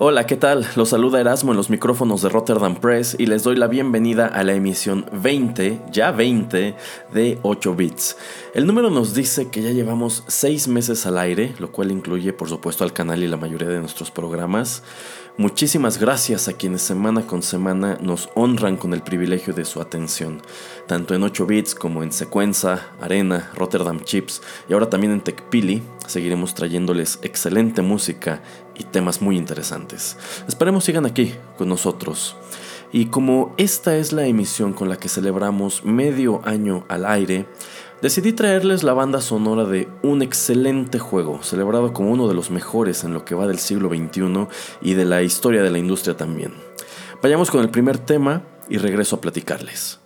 Hola, 0.00 0.26
¿qué 0.26 0.36
tal? 0.36 0.64
Los 0.76 0.90
saluda 0.90 1.20
Erasmo 1.20 1.50
en 1.50 1.56
los 1.56 1.70
micrófonos 1.70 2.22
de 2.22 2.28
Rotterdam 2.28 2.76
Press 2.76 3.16
y 3.18 3.26
les 3.26 3.42
doy 3.42 3.56
la 3.56 3.66
bienvenida 3.66 4.28
a 4.28 4.44
la 4.44 4.52
emisión 4.52 5.06
20, 5.10 5.80
ya 5.90 6.12
20, 6.12 6.76
de 7.12 7.38
8 7.42 7.74
bits. 7.74 8.16
El 8.54 8.68
número 8.68 8.90
nos 8.90 9.12
dice 9.12 9.48
que 9.50 9.60
ya 9.60 9.70
llevamos 9.70 10.22
6 10.28 10.68
meses 10.68 11.04
al 11.04 11.18
aire, 11.18 11.52
lo 11.58 11.72
cual 11.72 11.90
incluye 11.90 12.32
por 12.32 12.48
supuesto 12.48 12.84
al 12.84 12.92
canal 12.92 13.24
y 13.24 13.26
la 13.26 13.38
mayoría 13.38 13.66
de 13.66 13.80
nuestros 13.80 14.12
programas. 14.12 14.84
Muchísimas 15.38 15.98
gracias 15.98 16.48
a 16.48 16.54
quienes 16.54 16.82
semana 16.82 17.24
con 17.24 17.44
semana 17.44 17.96
nos 18.02 18.28
honran 18.34 18.76
con 18.76 18.92
el 18.92 19.02
privilegio 19.02 19.54
de 19.54 19.64
su 19.64 19.80
atención, 19.80 20.42
tanto 20.88 21.14
en 21.14 21.22
8 21.22 21.46
bits 21.46 21.76
como 21.76 22.02
en 22.02 22.10
Secuenza, 22.10 22.88
Arena, 23.00 23.52
Rotterdam 23.54 24.00
Chips 24.00 24.42
y 24.68 24.72
ahora 24.72 24.90
también 24.90 25.12
en 25.12 25.20
TechPili. 25.20 25.84
Seguiremos 26.08 26.54
trayéndoles 26.54 27.20
excelente 27.22 27.82
música 27.82 28.42
y 28.76 28.82
temas 28.82 29.22
muy 29.22 29.36
interesantes. 29.36 30.16
Esperemos 30.48 30.82
sigan 30.82 31.06
aquí 31.06 31.32
con 31.56 31.68
nosotros. 31.68 32.34
Y 32.90 33.06
como 33.06 33.54
esta 33.58 33.94
es 33.96 34.12
la 34.12 34.26
emisión 34.26 34.72
con 34.72 34.88
la 34.88 34.96
que 34.96 35.08
celebramos 35.08 35.84
medio 35.84 36.40
año 36.46 36.84
al 36.88 37.06
aire, 37.06 37.46
decidí 38.02 38.32
traerles 38.32 38.82
la 38.82 38.94
banda 38.94 39.20
sonora 39.20 39.64
de 39.64 39.88
un 40.02 40.22
excelente 40.22 40.98
juego, 40.98 41.42
celebrado 41.42 41.92
como 41.92 42.10
uno 42.10 42.28
de 42.28 42.34
los 42.34 42.50
mejores 42.50 43.04
en 43.04 43.14
lo 43.14 43.24
que 43.24 43.34
va 43.34 43.46
del 43.46 43.58
siglo 43.58 43.88
XXI 43.88 44.48
y 44.82 44.94
de 44.94 45.04
la 45.04 45.22
historia 45.22 45.62
de 45.62 45.70
la 45.70 45.78
industria 45.78 46.16
también. 46.16 46.52
Vayamos 47.22 47.50
con 47.50 47.60
el 47.60 47.70
primer 47.70 47.98
tema 47.98 48.42
y 48.68 48.78
regreso 48.78 49.16
a 49.16 49.20
platicarles. 49.20 50.00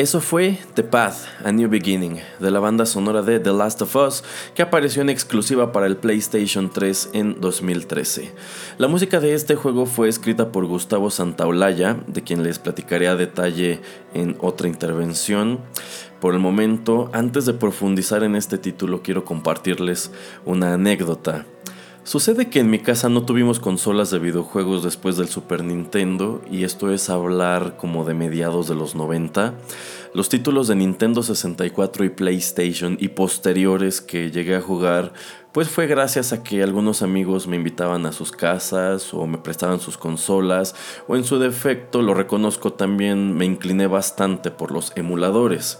Eso 0.00 0.22
fue 0.22 0.56
The 0.72 0.82
Path, 0.82 1.26
A 1.44 1.52
New 1.52 1.68
Beginning, 1.68 2.20
de 2.38 2.50
la 2.50 2.58
banda 2.58 2.86
sonora 2.86 3.20
de 3.20 3.38
The 3.38 3.52
Last 3.52 3.82
of 3.82 3.94
Us, 3.96 4.24
que 4.54 4.62
apareció 4.62 5.02
en 5.02 5.10
exclusiva 5.10 5.72
para 5.72 5.84
el 5.84 5.98
PlayStation 5.98 6.70
3 6.70 7.10
en 7.12 7.38
2013. 7.38 8.32
La 8.78 8.88
música 8.88 9.20
de 9.20 9.34
este 9.34 9.56
juego 9.56 9.84
fue 9.84 10.08
escrita 10.08 10.52
por 10.52 10.64
Gustavo 10.64 11.10
Santaolalla, 11.10 11.98
de 12.06 12.22
quien 12.22 12.42
les 12.42 12.58
platicaré 12.58 13.08
a 13.08 13.14
detalle 13.14 13.80
en 14.14 14.38
otra 14.40 14.68
intervención. 14.68 15.60
Por 16.18 16.32
el 16.32 16.40
momento, 16.40 17.10
antes 17.12 17.44
de 17.44 17.52
profundizar 17.52 18.24
en 18.24 18.36
este 18.36 18.56
título, 18.56 19.02
quiero 19.02 19.26
compartirles 19.26 20.12
una 20.46 20.72
anécdota. 20.72 21.44
Sucede 22.02 22.48
que 22.48 22.60
en 22.60 22.70
mi 22.70 22.78
casa 22.78 23.10
no 23.10 23.24
tuvimos 23.24 23.60
consolas 23.60 24.10
de 24.10 24.18
videojuegos 24.18 24.82
después 24.82 25.18
del 25.18 25.28
Super 25.28 25.62
Nintendo 25.62 26.40
y 26.50 26.64
esto 26.64 26.90
es 26.90 27.10
hablar 27.10 27.76
como 27.76 28.04
de 28.06 28.14
mediados 28.14 28.68
de 28.68 28.74
los 28.74 28.94
90. 28.94 29.52
Los 30.14 30.30
títulos 30.30 30.66
de 30.66 30.76
Nintendo 30.76 31.22
64 31.22 32.04
y 32.06 32.08
PlayStation 32.08 32.96
y 32.98 33.08
posteriores 33.08 34.00
que 34.00 34.30
llegué 34.30 34.56
a 34.56 34.62
jugar 34.62 35.12
pues 35.52 35.68
fue 35.68 35.86
gracias 35.86 36.32
a 36.32 36.42
que 36.42 36.62
algunos 36.62 37.02
amigos 37.02 37.46
me 37.46 37.56
invitaban 37.56 38.06
a 38.06 38.12
sus 38.12 38.32
casas 38.32 39.12
o 39.12 39.26
me 39.26 39.38
prestaban 39.38 39.78
sus 39.78 39.98
consolas 39.98 40.74
o 41.06 41.16
en 41.16 41.24
su 41.24 41.38
defecto, 41.38 42.00
lo 42.00 42.14
reconozco 42.14 42.72
también, 42.72 43.36
me 43.36 43.44
incliné 43.44 43.86
bastante 43.86 44.50
por 44.50 44.72
los 44.72 44.92
emuladores. 44.96 45.78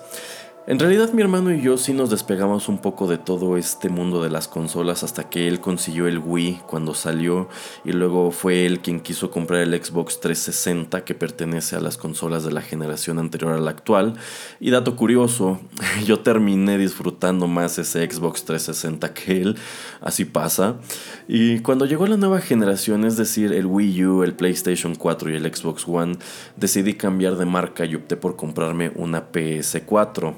En 0.70 0.78
realidad 0.78 1.12
mi 1.12 1.20
hermano 1.20 1.52
y 1.52 1.60
yo 1.60 1.76
sí 1.76 1.92
nos 1.92 2.10
despegamos 2.10 2.68
un 2.68 2.78
poco 2.78 3.08
de 3.08 3.18
todo 3.18 3.56
este 3.56 3.88
mundo 3.88 4.22
de 4.22 4.30
las 4.30 4.46
consolas 4.46 5.02
hasta 5.02 5.28
que 5.28 5.48
él 5.48 5.58
consiguió 5.58 6.06
el 6.06 6.20
Wii 6.20 6.60
cuando 6.68 6.94
salió 6.94 7.48
y 7.84 7.90
luego 7.90 8.30
fue 8.30 8.66
él 8.66 8.78
quien 8.78 9.00
quiso 9.00 9.32
comprar 9.32 9.62
el 9.62 9.74
Xbox 9.74 10.20
360 10.20 11.04
que 11.04 11.16
pertenece 11.16 11.74
a 11.74 11.80
las 11.80 11.96
consolas 11.96 12.44
de 12.44 12.52
la 12.52 12.62
generación 12.62 13.18
anterior 13.18 13.52
a 13.54 13.58
la 13.58 13.72
actual. 13.72 14.14
Y 14.60 14.70
dato 14.70 14.94
curioso, 14.94 15.58
yo 16.06 16.20
terminé 16.20 16.78
disfrutando 16.78 17.48
más 17.48 17.76
ese 17.78 18.08
Xbox 18.08 18.44
360 18.44 19.12
que 19.12 19.42
él, 19.42 19.56
así 20.00 20.24
pasa. 20.24 20.76
Y 21.26 21.58
cuando 21.58 21.84
llegó 21.84 22.06
la 22.06 22.16
nueva 22.16 22.40
generación, 22.40 23.04
es 23.04 23.16
decir, 23.16 23.52
el 23.52 23.66
Wii 23.66 24.04
U, 24.04 24.22
el 24.22 24.34
PlayStation 24.34 24.94
4 24.94 25.32
y 25.32 25.34
el 25.34 25.52
Xbox 25.52 25.88
One, 25.88 26.16
decidí 26.54 26.94
cambiar 26.94 27.34
de 27.38 27.46
marca 27.46 27.84
y 27.84 27.96
opté 27.96 28.16
por 28.16 28.36
comprarme 28.36 28.92
una 28.94 29.32
PS4. 29.32 30.36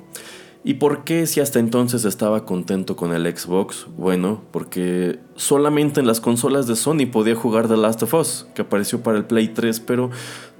¿Y 0.64 0.74
por 0.74 1.02
qué 1.02 1.26
si 1.26 1.40
hasta 1.40 1.58
entonces 1.58 2.04
estaba 2.04 2.44
contento 2.44 2.94
con 2.94 3.12
el 3.12 3.26
Xbox? 3.36 3.86
Bueno, 3.96 4.42
porque 4.52 5.18
solamente 5.34 5.98
en 5.98 6.06
las 6.06 6.20
consolas 6.20 6.68
de 6.68 6.76
Sony 6.76 7.06
podía 7.10 7.34
jugar 7.34 7.66
The 7.66 7.76
Last 7.76 8.04
of 8.04 8.14
Us, 8.14 8.46
que 8.54 8.62
apareció 8.62 9.02
para 9.02 9.18
el 9.18 9.24
Play 9.24 9.48
3, 9.48 9.80
pero 9.80 10.10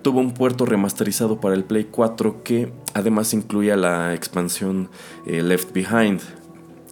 tuvo 0.02 0.18
un 0.18 0.34
puerto 0.34 0.66
remasterizado 0.66 1.40
para 1.40 1.54
el 1.54 1.62
Play 1.62 1.86
4 1.88 2.42
que 2.42 2.72
además 2.94 3.32
incluía 3.32 3.76
la 3.76 4.12
expansión 4.12 4.90
eh, 5.24 5.40
Left 5.40 5.72
Behind. 5.72 6.20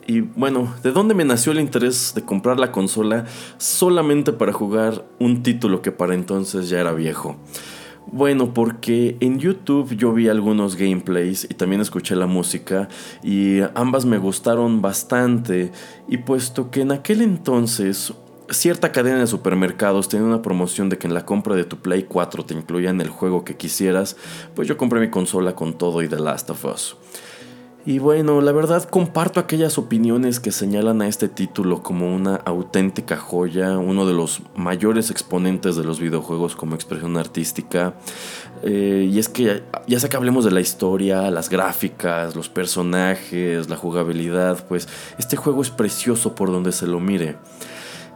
Y 0.07 0.21
bueno, 0.21 0.73
¿de 0.85 0.93
dónde 0.93 1.15
me 1.15 1.25
nació 1.25 1.51
el 1.51 1.59
interés 1.59 2.13
de 2.15 2.25
comprar 2.25 2.61
la 2.61 2.71
consola 2.71 3.27
solamente 3.59 4.33
para 4.33 4.53
jugar 4.53 5.05
un 5.19 5.43
título 5.43 5.83
que 5.83 5.91
para 5.91 6.15
entonces 6.15 6.69
ya 6.69 6.81
era 6.81 6.93
viejo? 6.93 7.37
Bueno, 8.13 8.53
porque 8.53 9.17
en 9.21 9.39
YouTube 9.39 9.97
yo 9.97 10.13
vi 10.13 10.29
algunos 10.29 10.75
gameplays 10.75 11.45
y 11.45 11.55
también 11.55 11.81
escuché 11.81 12.17
la 12.17 12.27
música 12.27 12.89
y 13.23 13.61
ambas 13.75 14.05
me 14.05 14.19
gustaron 14.19 14.83
bastante 14.83 15.71
y 16.09 16.19
puesto 16.19 16.73
que 16.73 16.81
en 16.81 16.91
aquel 16.91 17.23
entonces 17.23 18.13
cierta 18.51 18.91
cadena 18.91 19.21
de 19.21 19.29
supermercados 19.29 20.09
tenía 20.09 20.27
una 20.27 20.43
promoción 20.43 20.89
de 20.89 20.99
que 20.99 21.07
en 21.07 21.15
la 21.15 21.25
compra 21.25 21.55
de 21.55 21.63
tu 21.63 21.77
Play 21.79 22.03
4 22.03 22.45
te 22.47 22.55
incluían 22.55 23.01
el 23.01 23.11
juego 23.11 23.45
que 23.45 23.57
quisieras, 23.57 24.17
pues 24.57 24.67
yo 24.67 24.77
compré 24.77 24.99
mi 24.99 25.09
consola 25.09 25.55
con 25.55 25.79
todo 25.79 26.03
y 26.03 26.09
The 26.09 26.19
Last 26.19 26.51
of 26.51 26.65
Us. 26.65 26.97
Y 27.87 27.99
bueno, 27.99 28.43
la 28.43 28.53
verdad 28.53 28.85
comparto 28.85 29.41
aquellas 29.41 29.79
opiniones 29.79 30.39
que 30.39 30.53
señalan 30.53 31.01
a 31.01 31.09
este 31.09 31.29
título 31.29 31.83
como 31.83 32.15
una 32.15 32.37
auténtica 32.37 33.17
joya, 33.17 33.79
uno 33.79 34.07
de 34.07 34.13
los 34.13 34.43
mayores 34.55 35.11
exponentes 35.11 35.77
de 35.77 35.85
los 35.85 35.99
videojuegos 35.99 36.57
como 36.57 36.75
expresión 36.75 37.17
artística. 37.17 37.95
Eh, 38.63 39.09
y 39.11 39.19
es 39.19 39.31
que 39.31 39.63
ya 39.87 39.99
sea 39.99 40.11
que 40.11 40.17
hablemos 40.19 40.45
de 40.45 40.51
la 40.51 40.61
historia, 40.61 41.31
las 41.31 41.49
gráficas, 41.49 42.37
los 42.37 42.51
personajes, 42.51 43.71
la 43.71 43.77
jugabilidad, 43.77 44.67
pues 44.69 44.87
este 45.19 45.37
juego 45.37 45.63
es 45.63 45.71
precioso 45.71 46.35
por 46.35 46.53
donde 46.53 46.73
se 46.73 46.87
lo 46.87 47.01
mire. 47.01 47.37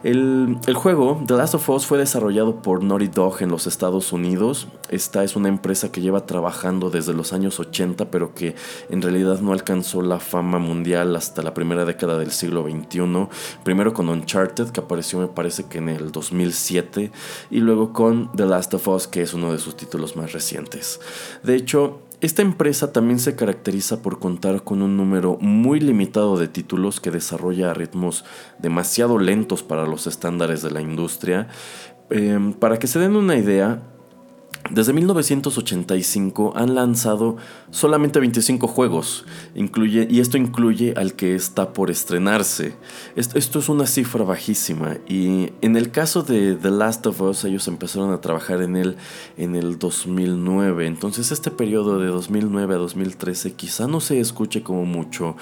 El, 0.05 0.59
juego, 0.75 1.19
The 1.25 1.33
Last 1.33 1.55
of 1.55 1.67
Us, 1.67 1.87
fue 1.87 1.97
desarrollado 1.97 2.61
por 2.61 2.83
Naughty 2.83 3.07
Dog 3.07 3.41
en 3.41 3.49
los 3.49 3.65
Estados 3.65 4.13
Unidos. 4.13 4.67
Esta 4.89 5.23
es 5.23 5.35
una 5.35 5.49
empresa 5.49 5.91
que 5.91 5.99
lleva 5.99 6.27
trabajando 6.27 6.91
desde 6.91 7.15
los 7.15 7.33
años 7.33 7.59
80, 7.59 8.11
pero 8.11 8.35
que 8.35 8.53
en 8.91 9.01
realidad 9.01 9.39
no 9.39 9.51
alcanzó 9.51 10.03
la 10.03 10.19
fama 10.19 10.59
mundial 10.59 11.15
hasta 11.15 11.41
la 11.41 11.55
primera 11.55 11.85
década 11.85 12.19
del 12.19 12.29
siglo 12.29 12.69
XXI. 12.69 13.29
Primero 13.63 13.95
con 13.95 14.07
Uncharted, 14.09 14.69
que 14.69 14.81
apareció 14.81 15.17
me 15.17 15.27
parece 15.27 15.63
que 15.63 15.79
en 15.79 15.89
el 15.89 16.11
2007, 16.11 17.11
y 17.49 17.59
luego 17.61 17.91
con 17.91 18.31
The 18.33 18.45
Last 18.45 18.75
of 18.75 18.87
Us, 18.87 19.07
que 19.07 19.23
es 19.23 19.33
uno 19.33 19.53
de 19.53 19.57
sus 19.57 19.75
títulos 19.75 20.15
más 20.15 20.33
recientes. 20.33 21.01
De 21.41 21.55
hecho, 21.55 22.01
esta 22.21 22.41
empresa 22.41 22.93
también 22.93 23.19
se 23.19 23.35
caracteriza 23.35 24.01
por 24.01 24.19
contar 24.19 24.63
con 24.63 24.81
un 24.81 24.97
número 24.97 25.37
muy 25.41 25.79
limitado 25.79 26.37
de 26.37 26.47
títulos 26.47 26.99
que 26.99 27.11
desarrolla 27.11 27.71
a 27.71 27.73
ritmos 27.73 28.25
demasiado 28.59 29.19
lentos 29.19 29.63
para 29.63 29.85
los 29.85 30.07
estándares 30.07 30.61
de 30.61 30.71
la 30.71 30.81
industria. 30.81 31.47
Em, 32.09 32.53
para 32.53 32.79
que 32.79 32.87
se 32.87 32.99
den 32.99 33.15
una 33.15 33.35
idea, 33.35 33.81
desde 34.71 34.93
1985 34.93 36.53
han 36.55 36.73
lanzado 36.73 37.37
solamente 37.69 38.19
25 38.19 38.67
juegos, 38.67 39.25
incluye, 39.53 40.07
y 40.09 40.21
esto 40.21 40.37
incluye 40.37 40.95
al 40.97 41.13
que 41.13 41.35
está 41.35 41.71
por 41.71 41.91
estrenarse. 41.91 42.73
Esto, 43.15 43.59
es 43.59 43.69
una 43.69 43.85
cifra 43.85 44.23
bajísima, 44.23 44.97
y 45.07 45.51
en 45.61 45.77
el 45.77 45.91
caso 45.91 46.23
de 46.23 46.55
The 46.55 46.71
Last 46.71 47.05
of 47.05 47.21
Us, 47.21 47.43
ellos 47.43 47.67
empezaron 47.67 48.11
a 48.11 48.21
trabajar 48.21 48.63
en 48.63 48.75
él 48.75 48.95
en 49.37 49.55
el 49.55 49.77
2009, 49.77 50.87
entonces 50.87 51.31
este 51.31 51.51
periodo 51.51 51.99
de 51.99 52.07
2009 52.07 52.73
a 52.73 52.77
2013 52.77 53.53
quizá 53.53 53.87
no 53.87 53.99
se 53.99 54.19
escuche 54.19 54.63
como 54.63 54.85
mucho, 54.85 55.35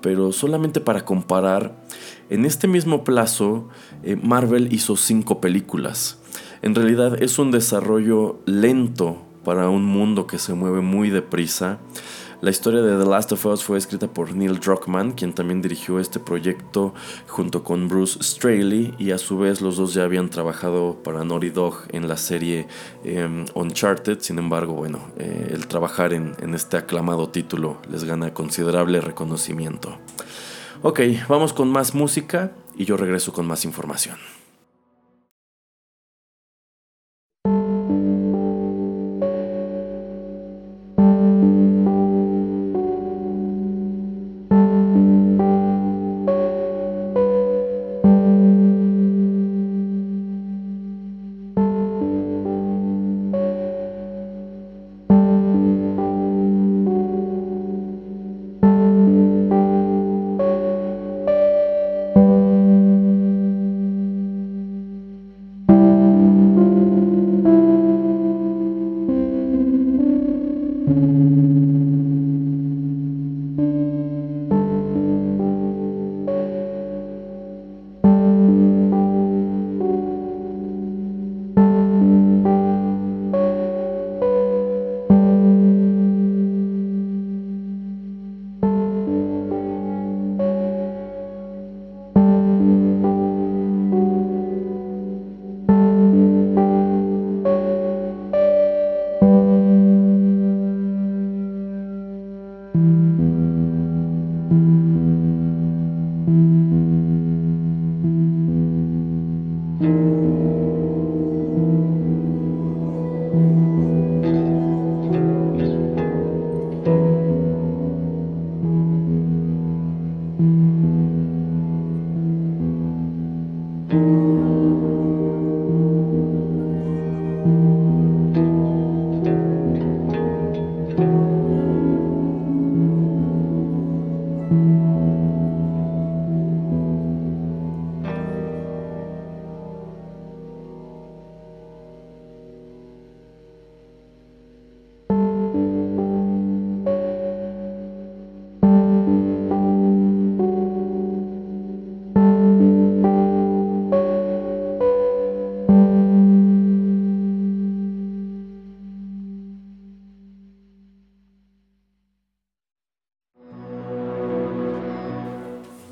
pero 0.00 0.30
solamente 0.30 0.80
para 0.80 1.04
comparar, 1.04 1.84
en 2.30 2.44
este 2.44 2.68
mismo 2.68 3.02
plazo, 3.02 3.68
eh, 4.04 4.14
Marvel 4.14 4.72
hizo 4.72 4.96
5 4.96 5.40
películas. 5.40 6.18
En 6.62 6.74
realidad 6.74 7.22
es 7.22 7.38
un 7.38 7.50
desarrollo 7.50 8.40
lento 8.46 9.18
para 9.44 9.68
un 9.68 9.84
mundo 9.84 10.26
que 10.26 10.38
se 10.38 10.54
mueve 10.54 10.80
muy 10.80 11.10
deprisa. 11.10 11.78
La 12.40 12.50
historia 12.50 12.82
de 12.82 13.02
The 13.02 13.08
Last 13.08 13.32
of 13.32 13.46
Us 13.46 13.64
fue 13.64 13.78
escrita 13.78 14.06
por 14.06 14.32
Neil 14.32 14.60
Druckmann, 14.60 15.12
quien 15.12 15.32
también 15.32 15.60
dirigió 15.60 15.98
este 15.98 16.20
proyecto 16.20 16.94
junto 17.26 17.64
con 17.64 17.88
Bruce 17.88 18.22
Straley, 18.22 18.94
y 18.98 19.10
a 19.10 19.18
su 19.18 19.38
vez 19.38 19.60
los 19.60 19.76
dos 19.76 19.92
ya 19.94 20.04
habían 20.04 20.30
trabajado 20.30 21.02
para 21.02 21.24
Naughty 21.24 21.50
Dog 21.50 21.82
en 21.90 22.06
la 22.06 22.16
serie 22.16 22.68
em, 23.02 23.44
Uncharted. 23.54 24.20
Sin 24.20 24.38
embargo, 24.38 24.74
bueno, 24.74 25.00
eh, 25.16 25.50
el 25.52 25.66
trabajar 25.66 26.12
en, 26.12 26.34
en 26.40 26.54
este 26.54 26.76
aclamado 26.76 27.28
título 27.28 27.78
les 27.90 28.04
gana 28.04 28.32
considerable 28.32 29.00
reconocimiento. 29.00 29.98
Ok, 30.82 31.00
vamos 31.28 31.52
con 31.52 31.70
más 31.70 31.94
música 31.94 32.52
y 32.76 32.84
yo 32.84 32.96
regreso 32.96 33.32
con 33.32 33.48
más 33.48 33.64
información. 33.64 34.16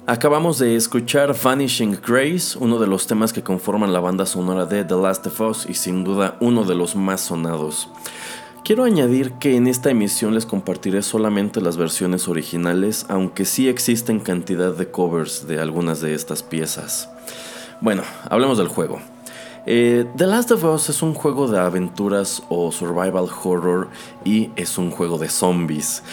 Acabamos 0.09 0.61
de 0.61 0.77
escuchar 0.77 1.35
Vanishing 1.43 1.99
Grace, 2.01 2.57
uno 2.61 2.79
de 2.79 2.87
los 2.87 3.09
temas 3.09 3.33
que 3.33 3.43
conforman 3.43 3.93
la 3.93 3.99
banda 3.99 4.25
sonora 4.25 4.65
de 4.65 4.85
The 4.85 4.95
Last 4.95 5.27
of 5.27 5.41
Us 5.41 5.67
y 5.69 5.75
sin 5.75 6.05
duda 6.05 6.37
uno 6.39 6.63
de 6.63 6.77
los 6.77 6.95
más 6.95 7.23
sonados. 7.23 7.89
Quiero 8.63 8.85
añadir 8.85 9.33
que 9.33 9.57
en 9.57 9.67
esta 9.67 9.91
emisión 9.91 10.33
les 10.33 10.47
compartiré 10.47 11.03
solamente 11.03 11.61
las 11.61 11.77
versiones 11.77 12.29
originales, 12.29 13.05
aunque 13.09 13.45
sí 13.45 13.69
existen 13.69 14.21
cantidad 14.21 14.73
de 14.73 14.89
covers 14.89 15.49
de 15.49 15.59
algunas 15.59 16.01
de 16.01 16.15
estas 16.15 16.45
piezas. 16.45 17.11
Bueno, 17.81 18.03
hablemos 18.31 18.59
del 18.59 18.69
juego. 18.69 19.01
Eh, 19.69 20.07
The 20.17 20.29
Last 20.29 20.53
of 20.53 20.63
Us 20.63 20.89
es 20.89 21.03
un 21.03 21.15
juego 21.15 21.49
de 21.49 21.59
aventuras 21.59 22.45
o 22.49 22.71
survival 22.71 23.29
horror 23.43 23.89
y 24.25 24.53
es 24.55 24.79
un 24.79 24.93
juego 24.93 25.19
de 25.19 25.29
zombies. 25.29 26.05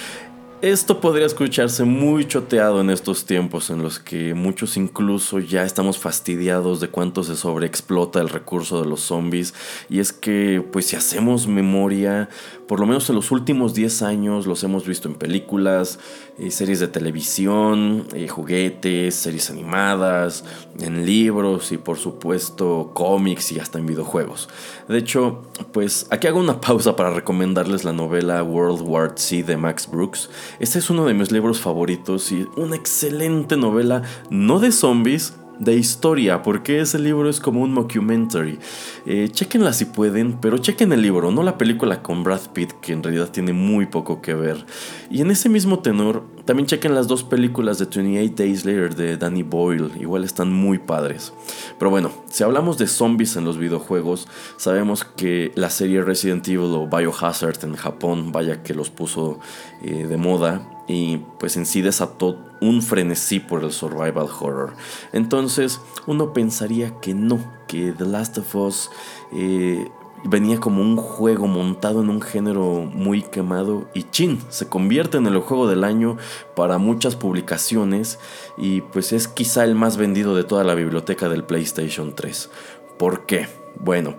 Esto 0.63 1.01
podría 1.01 1.25
escucharse 1.25 1.83
muy 1.83 2.25
choteado 2.25 2.79
en 2.79 2.89
estos 2.89 3.25
tiempos 3.25 3.69
en 3.69 3.83
los 3.83 3.99
que 3.99 4.33
muchos 4.33 4.77
incluso 4.77 5.39
ya 5.39 5.65
estamos 5.65 5.97
fastidiados 5.97 6.79
de 6.79 6.87
cuánto 6.87 7.25
se 7.25 7.35
sobreexplota 7.35 8.21
el 8.21 8.29
recurso 8.29 8.81
de 8.81 8.87
los 8.87 9.01
zombies 9.01 9.53
y 9.89 9.99
es 9.99 10.13
que 10.13 10.65
pues 10.71 10.85
si 10.85 10.95
hacemos 10.95 11.47
memoria, 11.47 12.29
por 12.65 12.79
lo 12.79 12.85
menos 12.85 13.09
en 13.09 13.17
los 13.17 13.31
últimos 13.31 13.73
10 13.73 14.03
años 14.03 14.47
los 14.47 14.63
hemos 14.63 14.87
visto 14.87 15.09
en 15.09 15.15
películas, 15.15 15.99
eh, 16.39 16.49
series 16.49 16.79
de 16.79 16.87
televisión, 16.87 18.07
eh, 18.13 18.29
juguetes, 18.29 19.15
series 19.15 19.49
animadas, 19.49 20.45
en 20.79 21.05
libros 21.05 21.73
y 21.73 21.77
por 21.77 21.97
supuesto 21.97 22.91
cómics 22.93 23.51
y 23.51 23.59
hasta 23.59 23.79
en 23.79 23.85
videojuegos. 23.85 24.47
De 24.87 24.97
hecho, 24.97 25.43
pues 25.73 26.07
aquí 26.09 26.27
hago 26.27 26.39
una 26.39 26.61
pausa 26.61 26.95
para 26.95 27.09
recomendarles 27.09 27.83
la 27.83 27.91
novela 27.91 28.41
World 28.43 28.81
War 28.81 29.11
Z 29.17 29.45
de 29.45 29.57
Max 29.57 29.89
Brooks 29.91 30.29
este 30.59 30.79
es 30.79 30.89
uno 30.89 31.05
de 31.05 31.13
mis 31.13 31.31
libros 31.31 31.59
favoritos 31.59 32.31
y 32.31 32.47
una 32.55 32.75
excelente 32.75 33.57
novela, 33.57 34.03
no 34.29 34.59
de 34.59 34.71
zombies, 34.71 35.35
de 35.59 35.75
historia, 35.75 36.41
porque 36.41 36.81
ese 36.81 36.99
libro 36.99 37.29
es 37.29 37.39
como 37.39 37.61
un 37.61 37.73
mockumentary. 37.73 38.59
Eh, 39.05 39.29
chequenla 39.31 39.73
si 39.73 39.85
pueden, 39.85 40.39
pero 40.39 40.57
chequen 40.57 40.91
el 40.93 41.01
libro, 41.01 41.31
no 41.31 41.43
la 41.43 41.57
película 41.57 42.01
con 42.01 42.23
Brad 42.23 42.51
Pitt, 42.53 42.71
que 42.81 42.93
en 42.93 43.03
realidad 43.03 43.29
tiene 43.29 43.53
muy 43.53 43.85
poco 43.85 44.21
que 44.21 44.33
ver. 44.33 44.65
Y 45.09 45.21
en 45.21 45.31
ese 45.31 45.49
mismo 45.49 45.79
tenor, 45.79 46.23
también 46.45 46.67
chequen 46.67 46.95
las 46.95 47.07
dos 47.07 47.23
películas 47.23 47.77
de 47.77 47.85
28 47.85 48.33
Days 48.35 48.65
Later 48.65 48.95
de 48.95 49.17
Danny 49.17 49.43
Boyle, 49.43 49.91
igual 49.99 50.23
están 50.23 50.51
muy 50.51 50.79
padres. 50.79 51.33
Pero 51.79 51.91
bueno, 51.91 52.11
si 52.29 52.43
hablamos 52.43 52.77
de 52.77 52.87
zombies 52.87 53.35
en 53.35 53.45
los 53.45 53.57
videojuegos, 53.57 54.27
sabemos 54.57 55.05
que 55.05 55.51
la 55.55 55.69
serie 55.69 56.01
Resident 56.01 56.47
Evil 56.47 56.73
o 56.73 56.87
Biohazard 56.87 57.63
en 57.63 57.75
Japón, 57.75 58.31
vaya 58.31 58.63
que 58.63 58.73
los 58.73 58.89
puso 58.89 59.39
eh, 59.83 60.05
de 60.07 60.17
moda, 60.17 60.72
y 60.87 61.17
pues 61.39 61.57
en 61.57 61.65
sí 61.65 61.81
desató 61.81 62.37
un 62.61 62.81
frenesí 62.81 63.39
por 63.39 63.63
el 63.63 63.71
survival 63.71 64.27
horror. 64.39 64.73
Entonces 65.11 65.79
uno 66.07 66.33
pensaría 66.33 66.99
que 66.99 67.13
no, 67.13 67.39
que 67.67 67.91
The 67.91 68.05
Last 68.05 68.37
of 68.37 68.55
Us 68.55 68.89
eh, 69.33 69.87
venía 70.25 70.59
como 70.59 70.81
un 70.81 70.95
juego 70.95 71.47
montado 71.47 72.01
en 72.01 72.09
un 72.09 72.21
género 72.21 72.89
muy 72.93 73.21
quemado 73.21 73.89
y 73.93 74.03
chin, 74.03 74.39
se 74.49 74.67
convierte 74.67 75.17
en 75.17 75.27
el 75.27 75.39
juego 75.39 75.67
del 75.67 75.83
año 75.83 76.17
para 76.55 76.77
muchas 76.77 77.15
publicaciones 77.15 78.19
y 78.57 78.81
pues 78.81 79.11
es 79.11 79.27
quizá 79.27 79.63
el 79.63 79.75
más 79.75 79.97
vendido 79.97 80.35
de 80.35 80.43
toda 80.43 80.63
la 80.63 80.75
biblioteca 80.75 81.29
del 81.29 81.43
PlayStation 81.43 82.15
3. 82.15 82.49
¿Por 82.97 83.25
qué? 83.25 83.47
Bueno, 83.79 84.15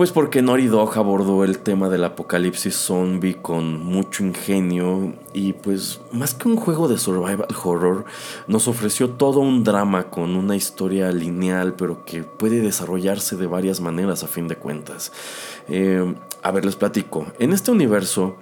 pues 0.00 0.12
porque 0.12 0.40
Nori 0.40 0.66
Dog 0.66 0.96
abordó 0.96 1.44
el 1.44 1.58
tema 1.58 1.90
del 1.90 2.04
apocalipsis 2.04 2.74
zombie 2.74 3.34
con 3.34 3.84
mucho 3.84 4.24
ingenio 4.24 5.12
y 5.34 5.52
pues 5.52 6.00
más 6.10 6.32
que 6.32 6.48
un 6.48 6.56
juego 6.56 6.88
de 6.88 6.96
survival 6.96 7.46
horror, 7.62 8.06
nos 8.46 8.66
ofreció 8.66 9.10
todo 9.10 9.40
un 9.40 9.62
drama 9.62 10.04
con 10.04 10.36
una 10.36 10.56
historia 10.56 11.12
lineal 11.12 11.74
pero 11.74 12.02
que 12.06 12.22
puede 12.22 12.62
desarrollarse 12.62 13.36
de 13.36 13.46
varias 13.46 13.82
maneras 13.82 14.24
a 14.24 14.26
fin 14.26 14.48
de 14.48 14.56
cuentas. 14.56 15.12
Eh, 15.68 16.14
a 16.42 16.50
ver, 16.50 16.64
les 16.64 16.76
platico. 16.76 17.26
En 17.38 17.52
este 17.52 17.70
universo 17.70 18.36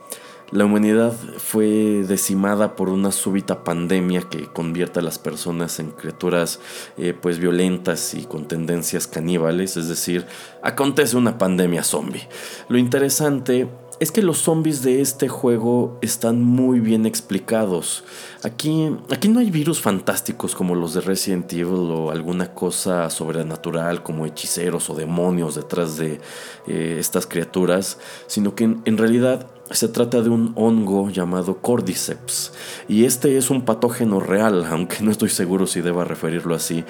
la 0.51 0.65
humanidad 0.65 1.13
fue 1.13 2.05
decimada 2.09 2.75
por 2.75 2.89
una 2.89 3.13
súbita 3.13 3.65
pandemia 3.65 4.23
que 4.23 4.47
convierte 4.47 5.01
a 5.01 5.03
las 5.03 5.19
personas 5.19 5.79
en 5.79 5.91
criaturas 5.91 6.59
eh, 6.97 7.13
pues 7.13 7.39
violentas 7.39 8.15
y 8.15 8.25
con 8.25 8.49
tendencias 8.49 9.07
caníbales, 9.07 9.77
es 9.77 9.89
decir, 9.89 10.25
acontece 10.63 11.19
una 11.19 11.37
pandemia 11.37 11.85
zombie. 11.85 12.27
Lo 12.71 12.79
interesante 12.79 13.69
es 14.01 14.11
que 14.11 14.23
los 14.23 14.39
zombies 14.39 14.83
de 14.83 15.03
este 15.03 15.29
juego 15.29 15.99
están 16.01 16.43
muy 16.43 16.81
bien 16.81 17.05
explicados. 17.05 18.05
Aquí, 18.43 18.97
aquí 19.11 19.29
no 19.29 19.41
hay 19.41 19.51
virus 19.51 19.81
fantásticos 19.81 20.55
como 20.55 20.75
los 20.75 20.95
de 20.95 21.01
Resident 21.03 21.53
Evil 21.53 21.91
o 21.91 22.11
alguna 22.11 22.55
cosa 22.55 23.11
sobrenatural 23.11 24.03
como 24.03 24.25
hechiceros 24.25 24.89
o 24.89 24.95
demonios 24.95 25.57
detrás 25.57 25.97
de 25.97 26.21
eh, 26.69 26.97
estas 26.99 27.27
criaturas, 27.27 27.99
sino 28.29 28.55
que 28.55 28.65
en 28.65 28.97
realidad 28.97 29.49
se 29.71 29.89
trata 29.89 30.23
de 30.23 30.31
un 30.31 30.53
hongo 30.57 31.11
llamado 31.11 31.59
Cordyceps 31.59 32.53
y 32.89 33.05
este 33.05 33.37
es 33.37 33.51
un 33.51 33.63
patógeno 33.63 34.21
real, 34.21 34.67
aunque 34.71 35.03
no 35.03 35.11
estoy 35.11 35.29
seguro 35.29 35.67
si 35.67 35.81
deba 35.81 36.05
referirlo 36.05 36.55
así, 36.55 36.85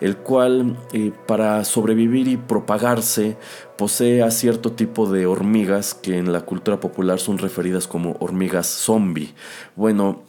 el 0.00 0.16
cual 0.16 0.76
eh, 0.92 1.12
para 1.26 1.64
sobrevivir 1.64 2.28
y 2.28 2.36
propagarse 2.36 3.36
posee 3.76 4.22
a 4.22 4.30
cierto 4.30 4.72
tipo 4.72 5.10
de 5.10 5.26
hormigas 5.26 5.94
que 5.94 6.18
en 6.18 6.32
la 6.32 6.42
cultura 6.42 6.80
popular 6.80 7.18
son 7.18 7.38
referidas 7.38 7.86
como 7.86 8.16
hormigas 8.20 8.66
zombie. 8.66 9.34
Bueno, 9.76 10.22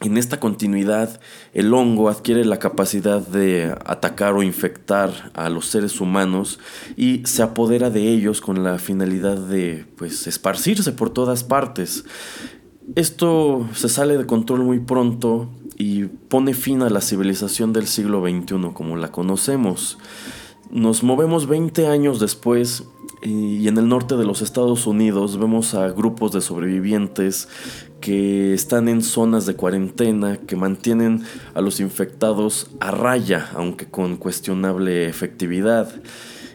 en 0.00 0.18
esta 0.18 0.40
continuidad, 0.40 1.20
el 1.52 1.72
hongo 1.72 2.08
adquiere 2.08 2.44
la 2.44 2.58
capacidad 2.58 3.24
de 3.26 3.74
atacar 3.86 4.34
o 4.34 4.42
infectar 4.42 5.30
a 5.34 5.48
los 5.48 5.66
seres 5.66 6.00
humanos 6.00 6.58
y 6.96 7.22
se 7.24 7.42
apodera 7.42 7.90
de 7.90 8.08
ellos 8.08 8.40
con 8.40 8.64
la 8.64 8.78
finalidad 8.78 9.36
de 9.36 9.86
pues 9.96 10.26
esparcirse 10.26 10.92
por 10.92 11.10
todas 11.10 11.44
partes. 11.44 12.04
Esto 12.96 13.66
se 13.72 13.88
sale 13.88 14.18
de 14.18 14.26
control 14.26 14.64
muy 14.64 14.80
pronto 14.80 15.48
y 15.78 16.04
pone 16.04 16.54
fin 16.54 16.82
a 16.82 16.90
la 16.90 17.00
civilización 17.00 17.72
del 17.72 17.86
siglo 17.86 18.20
XXI 18.20 18.72
como 18.74 18.96
la 18.96 19.12
conocemos. 19.12 19.98
Nos 20.70 21.02
movemos 21.02 21.46
20 21.46 21.86
años 21.86 22.20
después 22.20 22.84
y 23.24 23.66
en 23.68 23.78
el 23.78 23.88
norte 23.88 24.16
de 24.16 24.24
los 24.24 24.42
Estados 24.42 24.86
Unidos 24.86 25.38
vemos 25.38 25.74
a 25.74 25.88
grupos 25.88 26.32
de 26.32 26.42
sobrevivientes 26.42 27.48
que 28.00 28.52
están 28.52 28.86
en 28.86 29.02
zonas 29.02 29.46
de 29.46 29.56
cuarentena 29.56 30.36
que 30.36 30.56
mantienen 30.56 31.22
a 31.54 31.62
los 31.62 31.80
infectados 31.80 32.70
a 32.80 32.90
raya, 32.90 33.50
aunque 33.54 33.86
con 33.86 34.16
cuestionable 34.16 35.08
efectividad. 35.08 35.90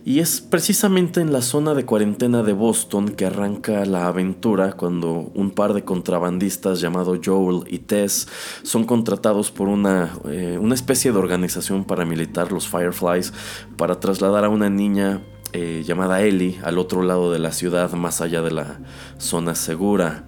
Y 0.06 0.20
es 0.20 0.42
precisamente 0.42 1.22
en 1.22 1.34
la 1.34 1.42
zona 1.42 1.74
de 1.74 1.86
cuarentena 1.86 2.44
de 2.44 2.54
Boston 2.54 3.10
que 3.10 3.26
arranca 3.26 3.84
la 3.86 4.08
aventura 4.08 4.74
cuando 4.74 5.32
un 5.34 5.52
par 5.52 5.74
de 5.74 5.84
contrabandistas 5.84 6.82
llamados 6.82 7.20
Joel 7.24 7.64
y 7.68 7.80
Tess 7.80 8.28
son 8.62 8.86
contratados 8.86 9.52
por 9.52 9.68
una, 9.68 10.14
eh, 10.30 10.58
una 10.62 10.76
especie 10.76 11.12
de 11.12 11.18
organización 11.18 11.84
paramilitar, 11.84 12.52
los 12.52 12.68
Fireflies, 12.68 13.34
para 13.76 14.00
trasladar 14.00 14.46
a 14.46 14.50
una 14.50 14.70
niña 14.70 15.22
eh, 15.54 15.84
llamada 15.86 16.22
Ellie 16.22 16.60
al 16.64 16.78
otro 16.78 17.02
lado 17.04 17.32
de 17.32 17.40
la 17.40 17.52
ciudad, 17.52 17.92
más 17.94 18.22
allá 18.22 18.42
de 18.42 18.52
la 18.52 18.80
zona 19.18 19.56
segura. 19.56 20.26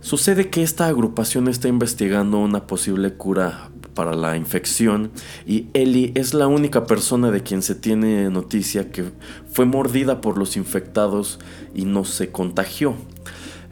Sucede 0.00 0.50
que 0.50 0.62
esta 0.62 0.86
agrupación 0.86 1.48
está 1.48 1.68
investigando 1.68 2.38
una 2.38 2.66
posible 2.66 3.14
cura 3.14 3.70
para 3.94 4.14
la 4.14 4.36
infección 4.36 5.10
y 5.46 5.66
Ellie 5.72 6.12
es 6.14 6.34
la 6.34 6.46
única 6.46 6.86
persona 6.86 7.32
de 7.32 7.42
quien 7.42 7.62
se 7.62 7.74
tiene 7.74 8.30
noticia 8.30 8.92
que 8.92 9.10
fue 9.50 9.64
mordida 9.64 10.20
por 10.20 10.38
los 10.38 10.56
infectados 10.56 11.40
y 11.74 11.86
no 11.86 12.04
se 12.04 12.30
contagió. 12.30 12.94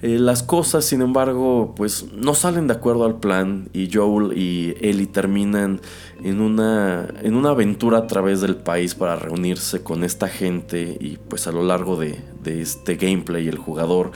Eh, 0.04 0.18
las 0.18 0.42
cosas, 0.42 0.84
sin 0.84 1.00
embargo, 1.00 1.72
pues 1.74 2.12
no 2.12 2.34
salen 2.34 2.66
de 2.66 2.74
acuerdo 2.74 3.06
al 3.06 3.20
plan 3.20 3.70
y 3.72 3.88
Joel 3.90 4.36
y 4.36 4.74
Ellie 4.82 5.06
terminan 5.06 5.80
en 6.22 6.42
una, 6.42 7.08
en 7.22 7.34
una 7.34 7.48
aventura 7.48 7.96
a 8.00 8.06
través 8.06 8.42
del 8.42 8.56
país 8.56 8.94
para 8.94 9.16
reunirse 9.16 9.82
con 9.82 10.04
esta 10.04 10.28
gente 10.28 10.98
y 11.00 11.16
pues 11.16 11.46
a 11.46 11.52
lo 11.52 11.62
largo 11.62 11.96
de, 11.96 12.20
de 12.42 12.60
este 12.60 12.96
gameplay 12.96 13.48
el 13.48 13.56
jugador 13.56 14.12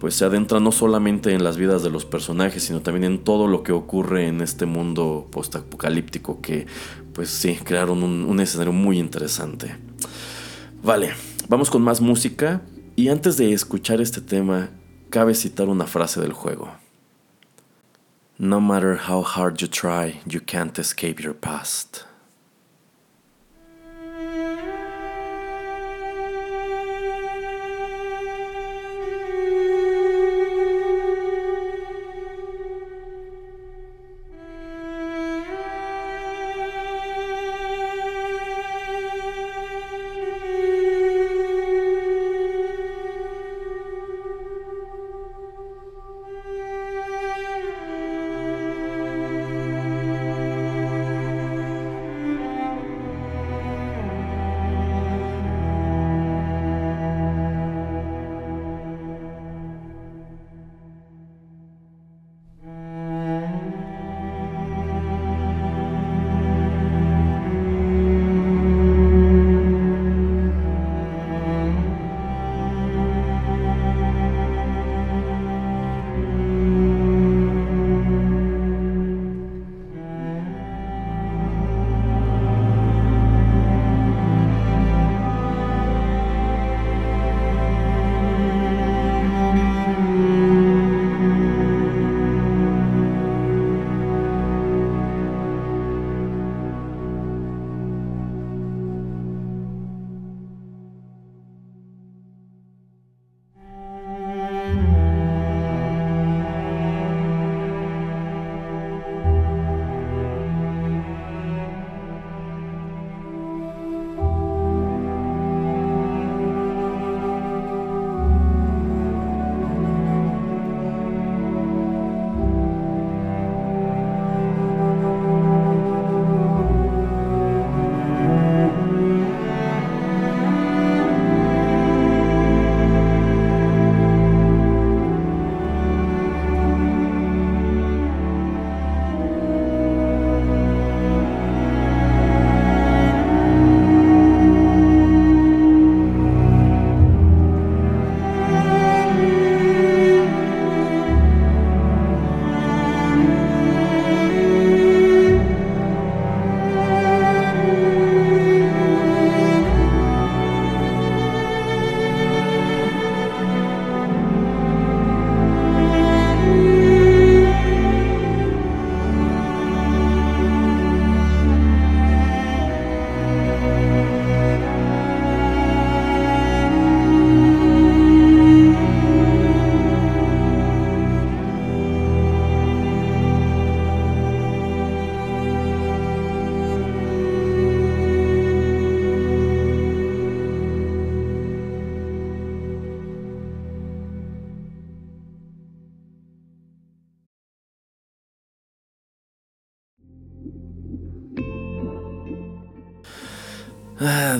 pues 0.00 0.16
se 0.16 0.24
adentra 0.24 0.58
no 0.58 0.72
solamente 0.72 1.32
en 1.32 1.44
las 1.44 1.56
vidas 1.56 1.84
de 1.84 1.90
los 1.90 2.04
personajes, 2.04 2.64
sino 2.64 2.80
también 2.80 3.04
en 3.04 3.18
todo 3.22 3.46
lo 3.46 3.62
que 3.62 3.70
ocurre 3.70 4.26
en 4.26 4.40
este 4.40 4.66
mundo 4.66 5.28
postapocalíptico 5.30 6.40
que 6.40 6.66
pues 7.12 7.28
sí, 7.28 7.56
crearon 7.62 8.02
un, 8.02 8.24
un 8.24 8.40
escenario 8.40 8.72
muy 8.72 8.98
interesante. 8.98 9.76
Vale, 10.82 11.10
vamos 11.48 11.70
con 11.70 11.82
más 11.82 12.00
música 12.00 12.60
y 12.96 13.06
antes 13.06 13.36
de 13.36 13.52
escuchar 13.52 14.00
este 14.00 14.20
tema 14.20 14.70
cabe 15.10 15.34
citar 15.34 15.68
una 15.68 15.86
frase 15.86 16.20
del 16.20 16.32
juego. 16.32 16.76
No 18.38 18.60
matter 18.60 18.96
how 19.08 19.22
hard 19.22 19.60
you 19.60 19.68
try, 19.68 20.20
you 20.26 20.40
can't 20.40 20.78
escape 20.78 21.20
your 21.22 21.34
past. 21.34 22.04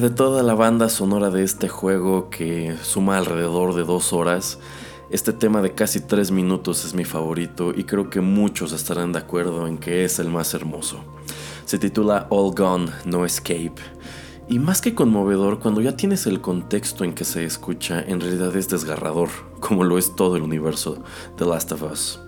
De 0.00 0.10
toda 0.10 0.42
la 0.42 0.54
banda 0.54 0.88
sonora 0.88 1.30
de 1.30 1.42
este 1.42 1.68
juego 1.68 2.30
que 2.30 2.76
suma 2.82 3.18
alrededor 3.18 3.74
de 3.74 3.84
dos 3.84 4.12
horas, 4.12 4.58
este 5.10 5.32
tema 5.32 5.60
de 5.60 5.72
casi 5.72 6.00
tres 6.00 6.30
minutos 6.30 6.84
es 6.84 6.94
mi 6.94 7.04
favorito 7.04 7.72
y 7.74 7.84
creo 7.84 8.08
que 8.08 8.20
muchos 8.20 8.72
estarán 8.72 9.12
de 9.12 9.18
acuerdo 9.18 9.66
en 9.66 9.78
que 9.78 10.04
es 10.04 10.20
el 10.20 10.28
más 10.28 10.54
hermoso. 10.54 11.00
Se 11.64 11.78
titula 11.78 12.28
All 12.30 12.54
Gone, 12.54 12.92
No 13.06 13.24
Escape. 13.24 13.74
Y 14.48 14.58
más 14.58 14.80
que 14.80 14.94
conmovedor, 14.94 15.58
cuando 15.58 15.80
ya 15.80 15.96
tienes 15.96 16.26
el 16.26 16.40
contexto 16.40 17.04
en 17.04 17.12
que 17.12 17.24
se 17.24 17.44
escucha, 17.44 18.00
en 18.00 18.20
realidad 18.20 18.54
es 18.56 18.68
desgarrador, 18.68 19.30
como 19.58 19.84
lo 19.84 19.98
es 19.98 20.14
todo 20.14 20.36
el 20.36 20.42
universo 20.42 21.02
The 21.36 21.44
Last 21.44 21.72
of 21.72 21.82
Us. 21.82 22.20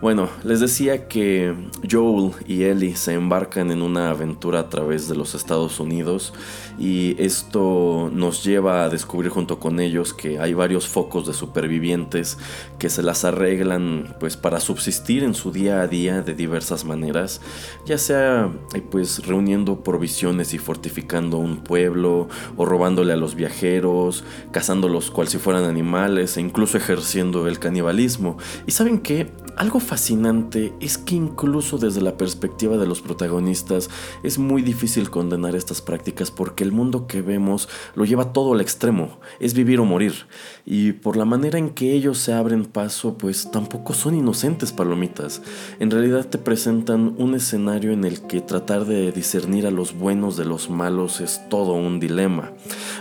Bueno, 0.00 0.28
les 0.44 0.60
decía 0.60 1.08
que 1.08 1.52
Joel 1.90 2.30
y 2.46 2.62
Ellie 2.62 2.94
se 2.94 3.14
embarcan 3.14 3.72
en 3.72 3.82
una 3.82 4.10
aventura 4.10 4.60
a 4.60 4.68
través 4.68 5.08
de 5.08 5.16
los 5.16 5.34
Estados 5.34 5.80
Unidos 5.80 6.32
y 6.78 7.20
esto 7.20 8.08
nos 8.12 8.44
lleva 8.44 8.84
a 8.84 8.90
descubrir 8.90 9.32
junto 9.32 9.58
con 9.58 9.80
ellos 9.80 10.14
que 10.14 10.38
hay 10.38 10.54
varios 10.54 10.86
focos 10.86 11.26
de 11.26 11.32
supervivientes 11.32 12.38
que 12.78 12.90
se 12.90 13.02
las 13.02 13.24
arreglan 13.24 14.14
pues 14.20 14.36
para 14.36 14.60
subsistir 14.60 15.24
en 15.24 15.34
su 15.34 15.50
día 15.50 15.80
a 15.80 15.88
día 15.88 16.22
de 16.22 16.34
diversas 16.34 16.84
maneras, 16.84 17.40
ya 17.84 17.98
sea 17.98 18.52
eh, 18.74 18.80
pues 18.80 19.26
reuniendo 19.26 19.82
provisiones 19.82 20.54
y 20.54 20.58
fortificando 20.58 21.38
un 21.38 21.64
pueblo 21.64 22.28
o 22.56 22.64
robándole 22.64 23.14
a 23.14 23.16
los 23.16 23.34
viajeros, 23.34 24.22
cazándolos 24.52 25.10
cual 25.10 25.26
si 25.26 25.38
fueran 25.38 25.64
animales 25.64 26.36
e 26.36 26.40
incluso 26.40 26.76
ejerciendo 26.76 27.48
el 27.48 27.58
canibalismo. 27.58 28.38
Y 28.64 28.70
saben 28.70 29.00
qué, 29.00 29.32
algo 29.58 29.80
fascinante 29.80 30.72
es 30.78 30.98
que 30.98 31.16
incluso 31.16 31.78
desde 31.78 32.00
la 32.00 32.16
perspectiva 32.16 32.76
de 32.76 32.86
los 32.86 33.00
protagonistas 33.00 33.90
es 34.22 34.38
muy 34.38 34.62
difícil 34.62 35.10
condenar 35.10 35.56
estas 35.56 35.82
prácticas 35.82 36.30
porque 36.30 36.62
el 36.62 36.70
mundo 36.70 37.08
que 37.08 37.22
vemos 37.22 37.68
lo 37.96 38.04
lleva 38.04 38.32
todo 38.32 38.54
al 38.54 38.60
extremo, 38.60 39.18
es 39.40 39.54
vivir 39.54 39.80
o 39.80 39.84
morir. 39.84 40.26
Y 40.64 40.92
por 40.92 41.16
la 41.16 41.24
manera 41.24 41.58
en 41.58 41.70
que 41.70 41.92
ellos 41.92 42.18
se 42.18 42.32
abren 42.32 42.66
paso, 42.66 43.18
pues 43.18 43.50
tampoco 43.50 43.94
son 43.94 44.14
inocentes 44.14 44.70
palomitas. 44.70 45.42
En 45.80 45.90
realidad 45.90 46.26
te 46.26 46.38
presentan 46.38 47.16
un 47.18 47.34
escenario 47.34 47.90
en 47.90 48.04
el 48.04 48.22
que 48.28 48.40
tratar 48.40 48.84
de 48.84 49.10
discernir 49.10 49.66
a 49.66 49.72
los 49.72 49.92
buenos 49.92 50.36
de 50.36 50.44
los 50.44 50.70
malos 50.70 51.20
es 51.20 51.42
todo 51.48 51.72
un 51.72 51.98
dilema. 51.98 52.52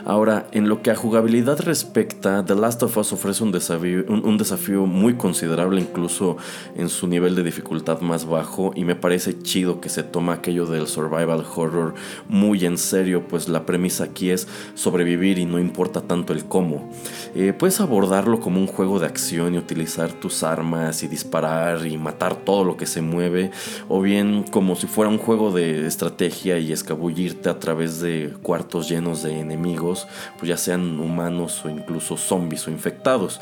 Ahora, 0.06 0.48
en 0.54 0.70
lo 0.70 0.82
que 0.82 0.90
a 0.90 0.96
jugabilidad 0.96 1.60
respecta, 1.60 2.44
The 2.44 2.56
Last 2.56 2.82
of 2.82 2.98
Us 2.98 3.14
ofrece 3.14 3.44
un 3.44 3.52
desafío, 3.52 4.06
un 4.08 4.38
desafío 4.40 4.88
muy 4.88 5.14
considerable 5.18 5.82
incluso 5.82 6.38
en 6.76 6.90
su 6.90 7.08
nivel 7.08 7.36
de 7.36 7.44
dificultad 7.44 8.02
más 8.02 8.26
bajo 8.26 8.72
y 8.76 8.84
me 8.84 8.96
parece 8.96 9.40
chido 9.40 9.82
que 9.82 9.90
se 9.90 10.04
toma 10.04 10.34
aquello 10.34 10.66
del 10.66 10.88
survival 10.88 11.46
horror 11.56 11.96
muy 12.28 12.66
en 12.66 12.78
serio, 12.78 13.28
pues 13.28 13.50
la 13.50 13.66
premisa 13.66 14.06
aquí 14.06 14.30
es 14.30 14.48
sobrevivir 14.76 15.40
y 15.40 15.46
no 15.46 15.60
importa 15.60 16.02
tanto 16.02 16.34
el 16.34 16.46
cómo. 16.46 16.90
Eh, 17.36 17.54
puedes 17.58 17.80
abordarlo 17.80 18.40
como 18.40 18.60
un 18.60 18.68
juego 18.68 19.00
de 19.00 19.06
acción 19.06 19.56
y 19.56 19.58
utilizar 19.58 20.12
tus 20.14 20.44
armas 20.44 21.04
y 21.04 21.08
disparar 21.08 21.86
y 21.86 21.98
matar 21.98 22.36
todo 22.36 22.64
lo 22.64 22.78
que 22.78 22.86
se 22.86 23.02
mueve, 23.02 23.52
o 23.88 24.02
bien 24.02 24.44
como 24.52 24.76
si 24.76 24.88
fuera 24.88 25.10
un 25.10 25.18
juego 25.18 25.52
de 25.52 25.86
estrategia 25.88 26.58
y 26.60 26.72
escabullirte 26.72 27.50
a 27.50 27.60
través 27.60 28.00
de 28.00 28.34
cuartos 28.42 28.90
llenos 28.90 29.24
de 29.24 29.40
enemigos, 29.40 30.08
pues 30.38 30.50
ya 30.50 30.58
sean 30.58 31.00
humanos 31.00 31.64
o 31.66 31.70
incluso 31.70 32.18
zombies 32.18 32.68
o 32.68 32.72
infectados. 32.72 33.40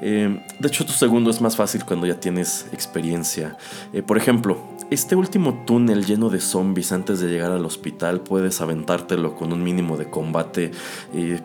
Eh, 0.00 0.40
de 0.58 0.68
hecho, 0.68 0.84
tu 0.84 0.92
segundo 0.92 1.30
es 1.30 1.40
más 1.40 1.56
fácil 1.56 1.84
cuando 1.84 2.06
ya 2.06 2.20
tienes 2.20 2.45
experiencia. 2.72 3.56
Eh, 3.92 4.02
por 4.02 4.16
ejemplo, 4.16 4.58
este 4.88 5.16
último 5.16 5.64
túnel 5.66 6.06
lleno 6.06 6.28
de 6.28 6.40
zombies 6.40 6.92
antes 6.92 7.18
de 7.18 7.26
llegar 7.28 7.50
al 7.50 7.64
hospital 7.64 8.20
puedes 8.20 8.60
aventártelo 8.60 9.34
con 9.34 9.52
un 9.52 9.64
mínimo 9.64 9.96
de 9.96 10.08
combate, 10.08 10.70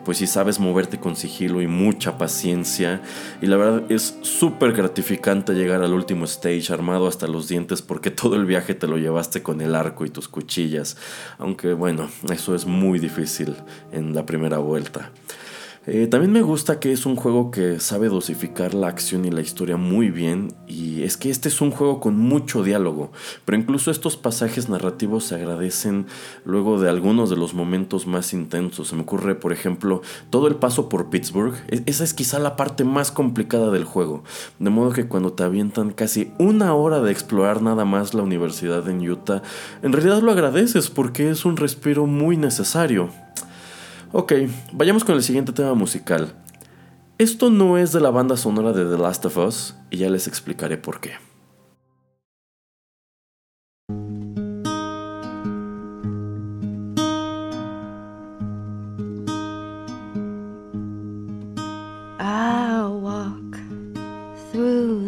pues 0.04 0.18
si 0.18 0.28
sabes 0.28 0.60
moverte 0.60 1.00
con 1.00 1.16
sigilo 1.16 1.60
y 1.60 1.66
mucha 1.66 2.18
paciencia. 2.18 3.02
Y 3.40 3.46
la 3.46 3.56
verdad 3.56 3.82
es 3.88 4.16
súper 4.22 4.72
gratificante 4.72 5.54
llegar 5.54 5.82
al 5.82 5.92
último 5.92 6.24
stage 6.24 6.72
armado 6.72 7.08
hasta 7.08 7.26
los 7.26 7.48
dientes 7.48 7.82
porque 7.82 8.10
todo 8.22 8.36
el 8.36 8.46
viaje 8.46 8.74
te 8.74 8.86
lo 8.86 8.96
llevaste 8.96 9.42
con 9.42 9.60
el 9.60 9.74
arco 9.74 10.06
y 10.06 10.10
tus 10.10 10.28
cuchillas. 10.28 10.96
Aunque 11.38 11.72
bueno, 11.72 12.08
eso 12.32 12.54
es 12.54 12.64
muy 12.66 13.00
difícil 13.00 13.56
en 13.90 14.14
la 14.14 14.24
primera 14.24 14.58
vuelta. 14.58 15.10
Eh, 15.84 16.06
también 16.06 16.30
me 16.30 16.42
gusta 16.42 16.78
que 16.78 16.92
es 16.92 17.06
un 17.06 17.16
juego 17.16 17.50
que 17.50 17.80
sabe 17.80 18.08
dosificar 18.08 18.72
la 18.72 18.86
acción 18.86 19.24
y 19.24 19.32
la 19.32 19.40
historia 19.40 19.76
muy 19.76 20.10
bien 20.10 20.54
y 20.68 21.02
es 21.02 21.16
que 21.16 21.28
este 21.28 21.48
es 21.48 21.60
un 21.60 21.72
juego 21.72 21.98
con 21.98 22.16
mucho 22.16 22.62
diálogo, 22.62 23.10
pero 23.44 23.58
incluso 23.58 23.90
estos 23.90 24.16
pasajes 24.16 24.68
narrativos 24.68 25.24
se 25.24 25.34
agradecen 25.34 26.06
luego 26.44 26.80
de 26.80 26.88
algunos 26.88 27.30
de 27.30 27.36
los 27.36 27.52
momentos 27.52 28.06
más 28.06 28.32
intensos. 28.32 28.86
Se 28.86 28.94
me 28.94 29.02
ocurre, 29.02 29.34
por 29.34 29.52
ejemplo, 29.52 30.02
todo 30.30 30.46
el 30.46 30.54
paso 30.54 30.88
por 30.88 31.10
Pittsburgh, 31.10 31.54
e-, 31.66 31.82
esa 31.86 32.04
es 32.04 32.14
quizá 32.14 32.38
la 32.38 32.54
parte 32.54 32.84
más 32.84 33.10
complicada 33.10 33.72
del 33.72 33.82
juego, 33.84 34.22
de 34.60 34.70
modo 34.70 34.92
que 34.92 35.08
cuando 35.08 35.32
te 35.32 35.42
avientan 35.42 35.90
casi 35.90 36.30
una 36.38 36.74
hora 36.74 37.00
de 37.00 37.10
explorar 37.10 37.60
nada 37.60 37.84
más 37.84 38.14
la 38.14 38.22
universidad 38.22 38.88
en 38.88 39.00
Utah, 39.10 39.42
en 39.82 39.92
realidad 39.92 40.22
lo 40.22 40.30
agradeces 40.30 40.90
porque 40.90 41.28
es 41.28 41.44
un 41.44 41.56
respiro 41.56 42.06
muy 42.06 42.36
necesario. 42.36 43.10
Ok, 44.14 44.34
vayamos 44.72 45.04
con 45.04 45.14
el 45.14 45.22
siguiente 45.22 45.52
tema 45.52 45.72
musical. 45.72 46.34
Esto 47.16 47.48
no 47.48 47.78
es 47.78 47.92
de 47.92 48.00
la 48.00 48.10
banda 48.10 48.36
sonora 48.36 48.72
de 48.72 48.84
The 48.84 49.00
Last 49.00 49.24
of 49.24 49.38
Us 49.38 49.74
y 49.90 49.96
ya 49.96 50.10
les 50.10 50.26
explicaré 50.26 50.76
por 50.76 51.00
qué. 51.00 51.12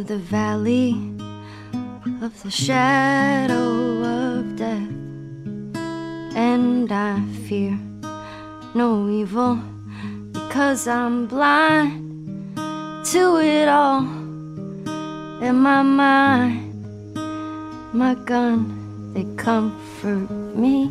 The 0.06 0.18
valley 0.18 0.92
of 2.22 2.40
the 2.42 2.50
shadow 2.50 4.02
of 4.04 4.54
death, 4.54 4.86
and 6.36 6.92
I 6.92 7.24
fear. 7.48 7.78
No 8.74 9.08
evil 9.08 9.56
because 10.32 10.88
I'm 10.88 11.26
blind 11.26 12.56
to 13.06 13.36
it 13.36 13.68
all 13.68 14.00
in 15.40 15.54
my 15.54 15.82
mind. 15.82 16.60
My 17.92 18.16
gun, 18.16 19.12
they 19.14 19.24
comfort 19.36 20.28
me 20.56 20.90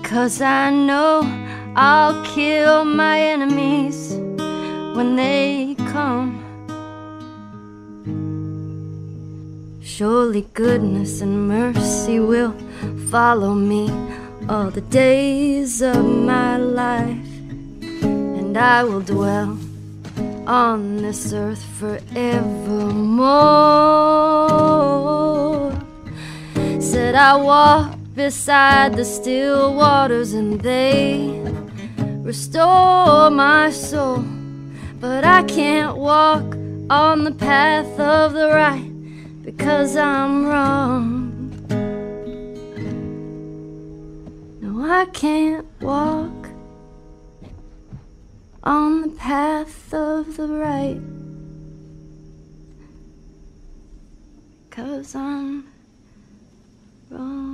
because 0.00 0.40
I 0.40 0.70
know 0.70 1.22
I'll 1.74 2.24
kill 2.24 2.84
my 2.84 3.20
enemies 3.20 4.12
when 4.94 5.16
they 5.16 5.74
come. 5.88 6.40
Surely 9.82 10.46
goodness 10.54 11.20
and 11.20 11.48
mercy 11.48 12.20
will 12.20 12.54
follow 13.10 13.54
me 13.54 13.88
all 14.48 14.70
the 14.70 14.82
days 14.82 15.80
of 15.80 16.04
my 16.04 16.56
life, 16.58 17.26
and 17.92 18.56
I 18.56 18.84
will 18.84 19.00
dwell 19.00 19.58
on 20.46 20.98
this 20.98 21.32
earth 21.32 21.64
forevermore. 21.78 22.04
Said 26.80 27.14
I 27.14 27.36
walk 27.36 27.96
beside 28.14 28.94
the 28.96 29.04
still 29.04 29.74
waters, 29.74 30.34
and 30.34 30.60
they 30.60 31.40
restore 32.22 33.30
my 33.30 33.70
soul. 33.70 34.24
But 35.00 35.24
I 35.24 35.42
can't 35.44 35.96
walk 35.96 36.44
on 36.90 37.24
the 37.24 37.32
path 37.32 37.98
of 37.98 38.34
the 38.34 38.48
right 38.48 38.90
because 39.42 39.96
I'm 39.96 40.46
wrong. 40.46 41.33
I 44.96 45.06
can't 45.06 45.66
walk 45.82 46.50
on 48.62 49.02
the 49.02 49.08
path 49.08 49.92
of 49.92 50.36
the 50.36 50.46
right. 50.46 51.00
Cause 54.70 55.16
I'm 55.16 55.66
wrong. 57.10 57.53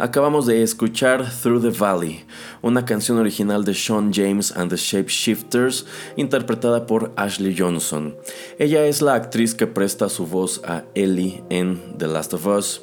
Acabamos 0.00 0.46
de 0.46 0.62
escuchar 0.62 1.28
Through 1.28 1.60
the 1.60 1.70
Valley, 1.70 2.24
una 2.62 2.84
canción 2.84 3.18
original 3.18 3.64
de 3.64 3.74
Sean 3.74 4.12
James 4.12 4.52
and 4.56 4.70
the 4.70 4.76
Shapeshifters, 4.76 5.86
interpretada 6.16 6.86
por 6.86 7.12
Ashley 7.16 7.52
Johnson. 7.58 8.14
Ella 8.60 8.86
es 8.86 9.02
la 9.02 9.14
actriz 9.14 9.56
que 9.56 9.66
presta 9.66 10.08
su 10.08 10.24
voz 10.24 10.60
a 10.64 10.84
Ellie 10.94 11.42
en 11.50 11.98
The 11.98 12.06
Last 12.06 12.32
of 12.32 12.46
Us. 12.46 12.80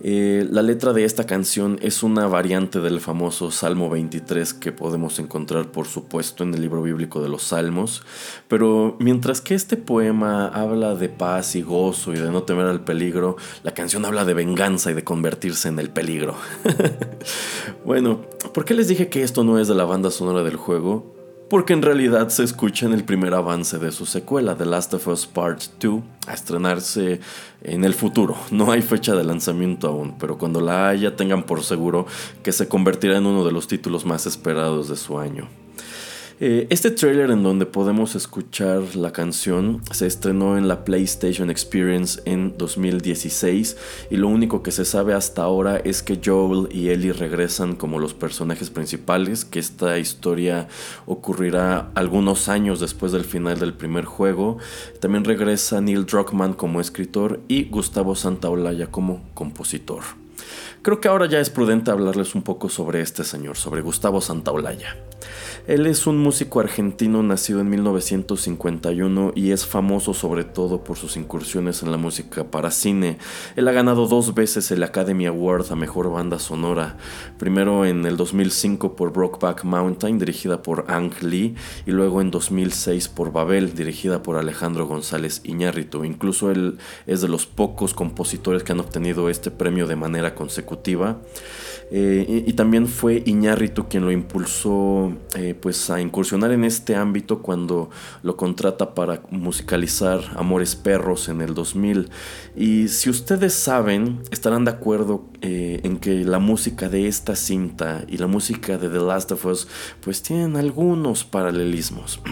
Eh, 0.00 0.46
la 0.50 0.62
letra 0.62 0.92
de 0.92 1.04
esta 1.04 1.24
canción 1.24 1.78
es 1.82 2.04
una 2.04 2.28
variante 2.28 2.80
del 2.80 3.00
famoso 3.00 3.50
Salmo 3.50 3.90
23 3.90 4.54
que 4.54 4.70
podemos 4.70 5.18
encontrar 5.18 5.72
por 5.72 5.86
supuesto 5.86 6.44
en 6.44 6.54
el 6.54 6.60
libro 6.60 6.82
bíblico 6.82 7.20
de 7.20 7.28
los 7.28 7.42
Salmos, 7.42 8.02
pero 8.46 8.96
mientras 9.00 9.40
que 9.40 9.56
este 9.56 9.76
poema 9.76 10.46
habla 10.46 10.94
de 10.94 11.08
paz 11.08 11.56
y 11.56 11.62
gozo 11.62 12.12
y 12.12 12.18
de 12.18 12.30
no 12.30 12.44
temer 12.44 12.66
al 12.66 12.84
peligro, 12.84 13.36
la 13.64 13.74
canción 13.74 14.04
habla 14.04 14.24
de 14.24 14.34
venganza 14.34 14.92
y 14.92 14.94
de 14.94 15.02
convertirse 15.02 15.68
en 15.68 15.80
el 15.80 15.90
peligro. 15.90 16.36
bueno, 17.84 18.20
¿por 18.54 18.64
qué 18.64 18.74
les 18.74 18.86
dije 18.86 19.08
que 19.08 19.24
esto 19.24 19.42
no 19.42 19.58
es 19.58 19.66
de 19.66 19.74
la 19.74 19.84
banda 19.84 20.12
sonora 20.12 20.44
del 20.44 20.56
juego? 20.56 21.17
Porque 21.48 21.72
en 21.72 21.82
realidad 21.82 22.28
se 22.28 22.44
escucha 22.44 22.86
en 22.86 22.92
el 22.92 23.04
primer 23.04 23.32
avance 23.32 23.78
de 23.78 23.90
su 23.90 24.04
secuela, 24.04 24.56
The 24.56 24.66
Last 24.66 24.92
of 24.94 25.08
Us 25.08 25.26
Part 25.26 25.62
2, 25.80 26.02
a 26.26 26.34
estrenarse 26.34 27.20
en 27.62 27.84
el 27.84 27.94
futuro. 27.94 28.36
No 28.50 28.70
hay 28.70 28.82
fecha 28.82 29.14
de 29.14 29.24
lanzamiento 29.24 29.88
aún, 29.88 30.16
pero 30.18 30.36
cuando 30.36 30.60
la 30.60 30.88
haya 30.88 31.16
tengan 31.16 31.44
por 31.44 31.62
seguro 31.64 32.06
que 32.42 32.52
se 32.52 32.68
convertirá 32.68 33.16
en 33.16 33.26
uno 33.26 33.44
de 33.44 33.52
los 33.52 33.66
títulos 33.66 34.04
más 34.04 34.26
esperados 34.26 34.88
de 34.88 34.96
su 34.96 35.18
año. 35.18 35.48
Eh, 36.40 36.68
este 36.70 36.92
trailer 36.92 37.32
en 37.32 37.42
donde 37.42 37.66
podemos 37.66 38.14
escuchar 38.14 38.94
la 38.94 39.10
canción 39.12 39.82
se 39.90 40.06
estrenó 40.06 40.56
en 40.56 40.68
la 40.68 40.84
PlayStation 40.84 41.50
Experience 41.50 42.22
en 42.26 42.56
2016 42.56 43.76
y 44.08 44.16
lo 44.18 44.28
único 44.28 44.62
que 44.62 44.70
se 44.70 44.84
sabe 44.84 45.14
hasta 45.14 45.42
ahora 45.42 45.78
es 45.78 46.04
que 46.04 46.20
Joel 46.24 46.68
y 46.70 46.90
Ellie 46.90 47.12
regresan 47.12 47.74
como 47.74 47.98
los 47.98 48.14
personajes 48.14 48.70
principales, 48.70 49.44
que 49.44 49.58
esta 49.58 49.98
historia 49.98 50.68
ocurrirá 51.06 51.90
algunos 51.96 52.48
años 52.48 52.78
después 52.78 53.10
del 53.10 53.24
final 53.24 53.58
del 53.58 53.74
primer 53.74 54.04
juego. 54.04 54.58
También 55.00 55.24
regresa 55.24 55.80
Neil 55.80 56.06
Druckmann 56.06 56.52
como 56.52 56.80
escritor 56.80 57.40
y 57.48 57.64
Gustavo 57.64 58.14
Santaolalla 58.14 58.92
como 58.92 59.24
compositor. 59.34 60.27
Creo 60.88 61.02
que 61.02 61.08
ahora 61.08 61.26
ya 61.26 61.38
es 61.38 61.50
prudente 61.50 61.90
hablarles 61.90 62.34
un 62.34 62.40
poco 62.40 62.70
sobre 62.70 63.02
este 63.02 63.22
señor, 63.22 63.58
sobre 63.58 63.82
Gustavo 63.82 64.22
Santaolalla. 64.22 64.96
Él 65.66 65.84
es 65.84 66.06
un 66.06 66.16
músico 66.16 66.60
argentino 66.60 67.22
nacido 67.22 67.60
en 67.60 67.68
1951 67.68 69.32
y 69.34 69.50
es 69.50 69.66
famoso 69.66 70.14
sobre 70.14 70.44
todo 70.44 70.82
por 70.82 70.96
sus 70.96 71.18
incursiones 71.18 71.82
en 71.82 71.90
la 71.90 71.98
música 71.98 72.50
para 72.50 72.70
cine. 72.70 73.18
Él 73.54 73.68
ha 73.68 73.72
ganado 73.72 74.06
dos 74.06 74.32
veces 74.32 74.70
el 74.70 74.82
Academy 74.82 75.26
Award 75.26 75.70
a 75.70 75.76
Mejor 75.76 76.10
Banda 76.10 76.38
Sonora, 76.38 76.96
primero 77.36 77.84
en 77.84 78.06
el 78.06 78.16
2005 78.16 78.96
por 78.96 79.12
Brokeback 79.12 79.64
Mountain 79.64 80.18
dirigida 80.18 80.62
por 80.62 80.86
Ang 80.88 81.12
Lee 81.20 81.54
y 81.84 81.90
luego 81.90 82.22
en 82.22 82.30
2006 82.30 83.08
por 83.08 83.30
Babel 83.30 83.74
dirigida 83.74 84.22
por 84.22 84.38
Alejandro 84.38 84.86
González 84.86 85.42
Iñárritu. 85.44 86.06
Incluso 86.06 86.50
él 86.50 86.78
es 87.06 87.20
de 87.20 87.28
los 87.28 87.44
pocos 87.44 87.92
compositores 87.92 88.62
que 88.62 88.72
han 88.72 88.80
obtenido 88.80 89.28
este 89.28 89.50
premio 89.50 89.86
de 89.86 89.96
manera 89.96 90.34
consecutiva. 90.34 90.77
Eh, 91.90 92.44
y, 92.46 92.52
también 92.52 92.86
fue 92.86 93.22
Iñárritu 93.24 93.88
quien 93.88 94.04
lo 94.04 94.12
impulsó 94.12 95.10
eh, 95.34 95.54
pues 95.58 95.88
a 95.88 96.02
incursionar 96.02 96.52
en 96.52 96.64
este 96.64 96.94
ámbito 96.94 97.40
cuando 97.40 97.88
lo 98.22 98.36
contrata 98.36 98.94
para 98.94 99.22
musicalizar 99.30 100.20
Amores 100.36 100.76
Perros 100.76 101.30
en 101.30 101.40
el 101.40 101.54
2000. 101.54 102.10
Y 102.56 102.88
si 102.88 103.08
ustedes 103.08 103.54
saben, 103.54 104.20
estarán 104.30 104.66
de 104.66 104.72
acuerdo 104.72 105.24
eh, 105.40 105.80
en 105.82 105.96
que 105.96 106.24
la 106.24 106.38
música 106.38 106.90
de 106.90 107.08
esta 107.08 107.34
cinta 107.36 108.04
y 108.06 108.18
la 108.18 108.26
música 108.26 108.76
de 108.76 108.90
The 108.90 109.00
Last 109.00 109.32
of 109.32 109.46
Us 109.46 109.68
pues 110.02 110.22
tienen 110.22 110.56
algunos 110.56 111.24
paralelismos. 111.24 112.20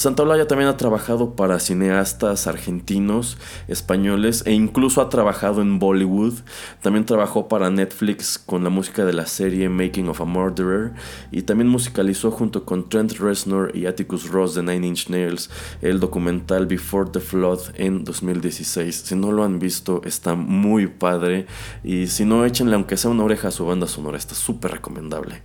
Santaolalla 0.00 0.48
también 0.48 0.70
ha 0.70 0.78
trabajado 0.78 1.34
para 1.36 1.58
cineastas 1.58 2.46
argentinos, 2.46 3.36
españoles 3.68 4.42
e 4.46 4.52
incluso 4.52 5.02
ha 5.02 5.10
trabajado 5.10 5.60
en 5.60 5.78
Bollywood. 5.78 6.34
También 6.80 7.04
trabajó 7.04 7.48
para 7.48 7.68
Netflix 7.68 8.38
con 8.38 8.64
la 8.64 8.70
música 8.70 9.04
de 9.04 9.12
la 9.12 9.26
serie 9.26 9.68
Making 9.68 10.08
of 10.08 10.22
a 10.22 10.24
Murderer 10.24 10.92
y 11.30 11.42
también 11.42 11.68
musicalizó 11.68 12.30
junto 12.30 12.64
con 12.64 12.88
Trent 12.88 13.12
Reznor 13.18 13.76
y 13.76 13.84
Atticus 13.84 14.30
Ross 14.30 14.54
de 14.54 14.62
Nine 14.62 14.86
Inch 14.86 15.10
Nails 15.10 15.50
el 15.82 16.00
documental 16.00 16.66
Before 16.66 17.10
the 17.10 17.20
Flood 17.20 17.60
en 17.74 18.02
2016. 18.02 19.02
Si 19.04 19.14
no 19.14 19.32
lo 19.32 19.44
han 19.44 19.58
visto, 19.58 20.00
está 20.06 20.34
muy 20.34 20.86
padre 20.86 21.44
y 21.84 22.06
si 22.06 22.24
no, 22.24 22.46
échenle 22.46 22.74
aunque 22.74 22.96
sea 22.96 23.10
una 23.10 23.24
oreja 23.24 23.48
a 23.48 23.50
su 23.50 23.66
banda 23.66 23.86
sonora, 23.86 24.16
está 24.16 24.34
súper 24.34 24.70
recomendable. 24.70 25.42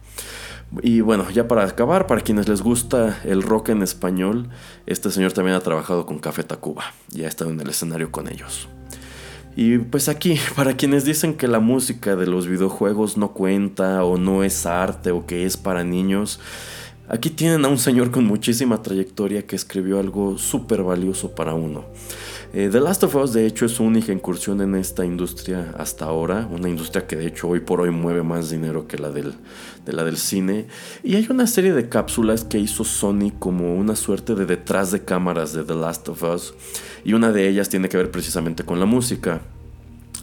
Y 0.82 1.02
bueno, 1.02 1.30
ya 1.30 1.48
para 1.48 1.64
acabar, 1.64 2.08
para 2.08 2.22
quienes 2.22 2.48
les 2.48 2.62
gusta 2.62 3.20
el 3.24 3.44
rock 3.44 3.70
en 3.70 3.82
español, 3.82 4.50
este 4.86 5.10
señor 5.10 5.34
también 5.34 5.56
ha 5.56 5.62
trabajado 5.62 6.06
con 6.06 6.20
Café 6.20 6.44
Tacuba 6.44 6.94
y 7.14 7.24
ha 7.24 7.28
estado 7.28 7.52
en 7.52 7.60
el 7.60 7.70
escenario 7.70 8.12
con 8.12 8.28
ellos. 8.28 8.68
Y 9.56 9.78
pues 9.78 10.10
aquí, 10.10 10.38
para 10.56 10.76
quienes 10.76 11.06
dicen 11.06 11.36
que 11.36 11.48
la 11.48 11.60
música 11.60 12.16
de 12.16 12.28
los 12.28 12.48
videojuegos 12.48 13.18
no 13.18 13.30
cuenta 13.34 14.04
o 14.04 14.18
no 14.18 14.44
es 14.44 14.66
arte 14.66 15.12
o 15.12 15.26
que 15.26 15.46
es 15.46 15.58
para 15.58 15.84
niños, 15.84 16.40
aquí 17.08 17.30
tienen 17.30 17.64
a 17.66 17.70
un 17.70 17.78
señor 17.78 18.12
con 18.12 18.26
muchísima 18.26 18.82
trayectoria 18.82 19.46
que 19.46 19.56
escribió 19.56 20.00
algo 20.00 20.38
súper 20.38 20.84
valioso 20.84 21.34
para 21.36 21.54
uno. 21.54 21.86
Eh, 22.58 22.70
The 22.72 22.80
Last 22.80 23.04
of 23.04 23.14
Us 23.16 23.34
de 23.34 23.46
hecho 23.46 23.66
es 23.66 23.74
su 23.74 23.84
única 23.84 24.14
incursión 24.14 24.62
en 24.62 24.76
esta 24.76 25.04
industria 25.04 25.74
hasta 25.78 26.06
ahora, 26.06 26.48
una 26.50 26.70
industria 26.70 27.06
que 27.06 27.18
de 27.18 27.28
hecho 27.28 27.50
hoy 27.50 27.60
por 27.60 27.82
hoy 27.82 27.92
mueve 27.92 28.24
más 28.24 28.50
dinero 28.50 28.88
que 28.88 28.98
la 28.98 29.12
del, 29.12 30.18
cine. 30.18 30.68
Y 31.04 31.18
hay 31.18 31.28
una 31.30 31.48
serie 31.48 31.74
de 31.74 31.90
cápsulas 31.90 32.46
que 32.46 32.58
hizo 32.58 32.86
Sony 32.86 33.34
como 33.38 33.76
una 33.76 33.98
suerte 33.98 34.36
de 34.36 34.46
detrás 34.46 34.94
de 34.94 35.04
cámaras 35.04 35.52
de 35.52 35.66
The 35.66 35.76
Last 35.76 36.08
of 36.08 36.24
Us 36.24 36.54
y 37.04 37.12
una 37.12 37.34
de 37.34 37.50
ellas 37.50 37.68
tiene 37.68 37.90
que 37.90 37.98
ver 37.98 38.10
precisamente 38.10 38.64
con 38.64 38.80
la 38.80 38.86
música. 38.86 39.42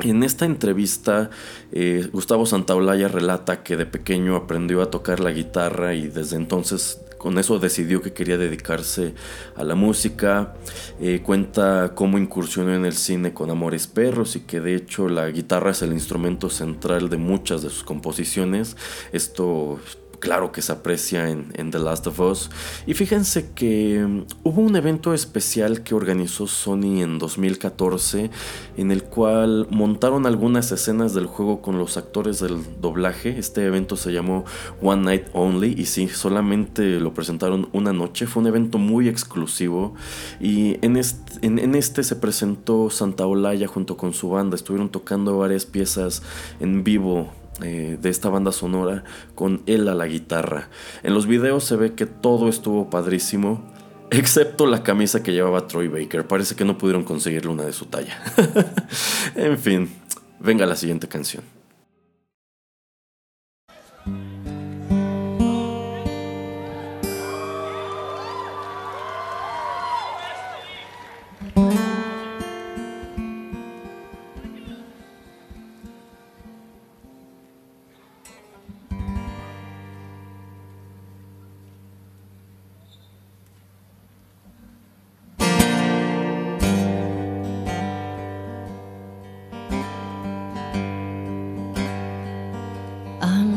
En 0.01 0.23
esta 0.23 0.47
entrevista, 0.47 1.29
eh, 1.71 2.09
Gustavo 2.14 2.47
Santaolalla 2.47 3.09
relata 3.09 3.62
que 3.62 3.77
de 3.77 3.85
pequeño 3.85 4.37
aprendió 4.37 4.81
a 4.81 4.90
tocar 4.90 5.21
la 5.21 5.33
guitarra 5.33 5.92
y 5.92 6.09
desde 6.09 6.37
entonces 6.37 6.99
con 7.23 7.39
eso 7.39 7.61
decidió 7.61 8.03
que 8.03 8.13
quería 8.13 8.37
dedicarse 8.37 9.15
a 9.55 9.63
la 9.63 9.77
música. 9.77 10.55
Eh, 11.01 11.23
cuenta 11.23 11.93
cómo 11.95 12.19
incursionó 12.19 12.75
en 12.75 12.85
el 12.85 12.95
cine 12.95 13.33
con 13.33 13.49
Amores 13.49 13.87
Perros 13.87 14.35
y 14.35 14.41
que 14.41 14.61
de 14.61 14.75
hecho 14.75 15.09
la 15.09 15.29
guitarra 15.29 15.71
es 15.71 15.83
el 15.83 15.93
instrumento 15.93 16.51
central 16.51 17.09
de 17.09 17.19
muchas 17.19 17.63
de 17.63 17.71
sus 17.71 17.85
composiciones. 17.85 18.77
Esto 19.13 19.79
claro 20.23 20.53
que 20.53 20.63
se 20.63 20.71
aprecia 20.71 21.29
en, 21.29 21.71
The 21.73 21.81
Last 21.81 22.07
of 22.07 22.21
Us. 22.21 22.51
Y 22.87 22.95
fíjense 22.95 23.51
que 23.57 24.07
mm, 24.07 24.23
hubo 24.45 24.63
un 24.63 24.77
evento 24.77 25.15
especial 25.15 25.83
que 25.83 25.97
organizó 25.97 26.47
Sony 26.47 27.03
en 27.03 27.19
2014 27.19 28.31
en 28.77 28.93
el 28.93 29.03
cual 29.03 29.67
montaron 29.71 30.25
algunas 30.27 30.71
escenas 30.71 31.13
del 31.13 31.27
juego 31.27 31.61
con 31.61 31.77
los 31.77 31.97
actores 31.97 32.39
del 32.39 32.61
doblaje. 32.81 33.37
Este 33.37 33.67
evento 33.67 33.97
se 33.97 34.13
llamó 34.13 34.45
One 34.81 35.03
Night 35.03 35.25
Only 35.33 35.75
y 35.77 35.87
sí, 35.87 36.07
solamente 36.07 37.01
lo 37.01 37.13
presentaron 37.13 37.69
una 37.73 37.93
noche. 37.93 38.29
Fue 38.29 38.43
un 38.43 38.47
evento 38.47 38.79
muy 38.79 39.09
exclusivo 39.09 39.95
y 40.39 40.79
en 40.87 40.99
este, 40.99 41.45
en 41.45 41.75
este 41.75 42.05
se 42.05 42.15
presentó 42.15 42.91
Santa 42.91 43.27
Olaya 43.27 43.67
junto 43.67 43.97
con 43.97 44.15
su 44.15 44.29
banda. 44.29 44.55
Estuvieron 44.55 44.89
tocando 44.89 45.37
varias 45.37 45.67
piezas 45.67 46.23
en 46.61 46.85
vivo 46.85 47.41
eh, 47.62 47.98
de 48.01 48.11
esta 48.11 48.29
banda 48.29 48.53
sonora 48.53 49.05
con 49.35 49.62
él 49.66 49.88
a 49.88 49.94
la 49.94 50.07
guitarra. 50.07 50.68
En 51.03 51.14
los 51.14 51.27
videos 51.27 51.64
se 51.64 51.77
ve 51.77 51.94
que 51.94 52.07
todo 52.07 52.48
estuvo 52.48 52.90
padrísimo, 52.90 53.62
excepto 54.11 54.66
la 54.66 54.83
camisa 54.83 55.22
que 55.22 55.33
llevaba 55.33 55.66
Troy 55.66 55.88
Baker. 55.88 56.27
Parece 56.27 56.55
que 56.55 56.64
no 56.64 56.79
pudieron 56.79 57.05
conseguirle 57.05 57.51
una 57.51 57.64
de 57.64 57.72
su 57.72 57.87
talla. 57.87 58.22
en 59.35 59.59
fin, 59.59 59.90
venga 60.40 60.66
la 60.66 60.77
siguiente 60.77 61.09
canción. 61.09 61.44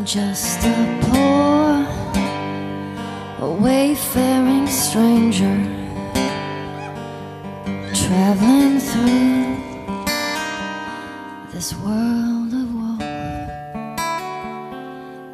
Just 0.06 0.60
a 0.64 1.00
poor, 1.02 1.84
a 3.44 3.52
wayfaring 3.60 4.68
stranger 4.68 5.58
traveling 7.92 8.80
through 8.80 9.58
this 11.52 11.74
world 11.78 12.54
of 12.54 12.76
woe. 12.76 12.98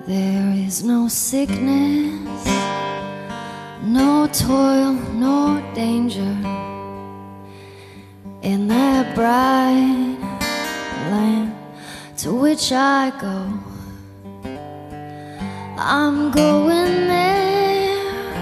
There 0.08 0.54
is 0.56 0.86
no 0.86 1.10
sickness, 1.10 2.46
no 3.84 4.30
toil, 4.32 4.94
no 4.94 5.62
danger 5.76 6.38
in 8.42 8.70
that 8.70 9.16
bright 9.16 10.18
land 11.12 11.54
to 12.20 12.34
which 12.34 12.72
I 12.72 13.12
go. 13.20 13.61
I'm 15.84 16.30
going 16.30 17.08
there 17.08 18.34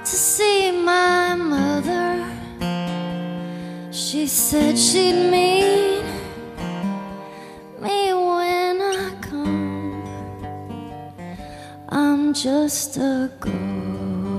to 0.00 0.06
see 0.06 0.72
my 0.72 1.36
mother. 1.36 2.28
She 3.92 4.26
said 4.26 4.76
she'd 4.76 5.30
meet 5.30 6.02
me 7.80 8.12
when 8.12 8.82
I 8.82 9.12
come. 9.20 10.02
I'm 11.88 12.34
just 12.34 12.96
a 12.96 13.30
going 13.38 14.34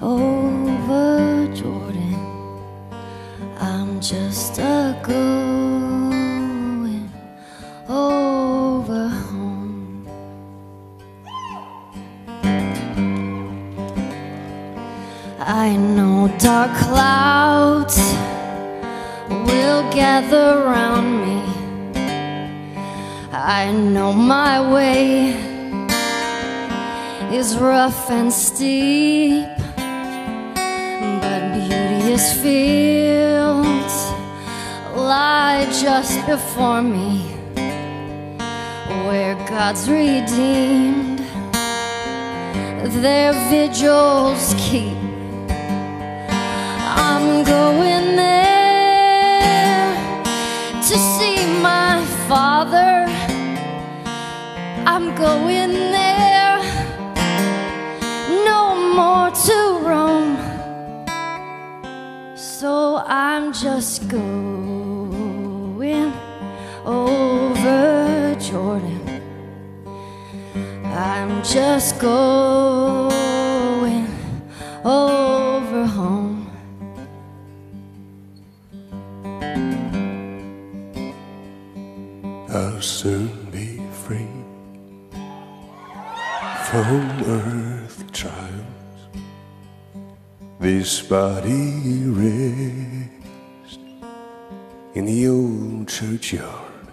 over 0.00 1.48
Jordan. 1.52 2.14
I'm 3.58 4.00
just 4.00 4.56
a 4.58 4.96
going 5.02 5.49
gather 20.20 20.64
around 20.64 21.08
me. 21.24 21.40
I 23.32 23.72
know 23.72 24.12
my 24.12 24.60
way 24.74 25.30
is 27.32 27.56
rough 27.56 28.10
and 28.10 28.30
steep, 28.30 29.46
but 31.22 31.40
beauteous 31.54 32.32
fields 32.42 33.94
lie 34.94 35.66
just 35.84 36.26
before 36.26 36.82
me, 36.82 37.22
where 39.06 39.34
God's 39.48 39.88
redeemed 39.88 41.20
their 43.02 43.32
vigils 43.48 44.54
keep. 44.58 44.98
I'm 47.08 47.44
going 47.44 48.16
there 48.16 48.49
to 50.90 50.98
see 50.98 51.38
my 51.62 52.04
father. 52.26 53.06
I'm 54.92 55.14
going 55.14 55.72
there, 55.96 56.58
no 58.44 58.74
more 58.98 59.30
to 59.30 59.58
roam. 59.86 60.34
So 62.34 63.04
I'm 63.06 63.52
just 63.52 64.08
going 64.08 66.12
over 66.84 68.36
Jordan. 68.40 69.22
I'm 70.86 71.40
just 71.44 72.00
going 72.00 74.08
over 74.84 75.19
This 90.80 91.02
body 91.02 92.04
rests 92.06 93.76
in 94.94 95.04
the 95.04 95.28
old 95.28 95.86
churchyard. 95.86 96.88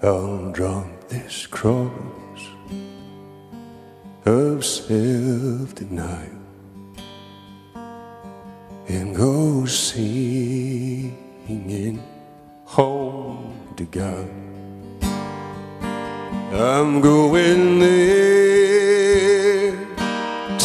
I'll 0.00 0.52
drop 0.52 1.08
this 1.08 1.48
cross 1.48 2.42
of 4.24 4.64
self 4.64 5.74
denial 5.74 6.38
and 8.86 9.16
go 9.16 9.66
singing 9.66 11.10
home 12.66 13.74
to 13.76 13.84
God. 13.86 14.30
I'm 16.52 17.00
going 17.00 17.80
there 17.80 18.39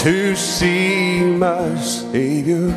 to 0.06 0.36
see 0.36 1.20
my 1.20 1.76
Savior. 1.78 2.70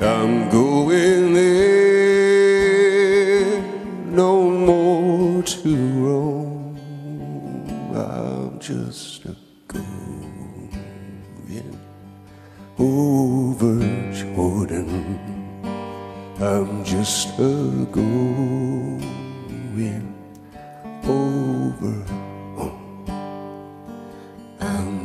I'm 0.00 0.50
going 0.50 1.32
there 1.32 2.02
no 4.06 4.50
more 4.50 5.44
to 5.44 5.76
roam. 6.02 6.76
I'm 7.94 8.58
just 8.58 9.26
a 9.26 9.36
going 9.68 10.74
over 12.80 13.78
Jordan. 14.12 14.88
I'm 16.40 16.84
just 16.84 17.38
a 17.38 17.86
going 17.92 19.04
over. 21.04 22.25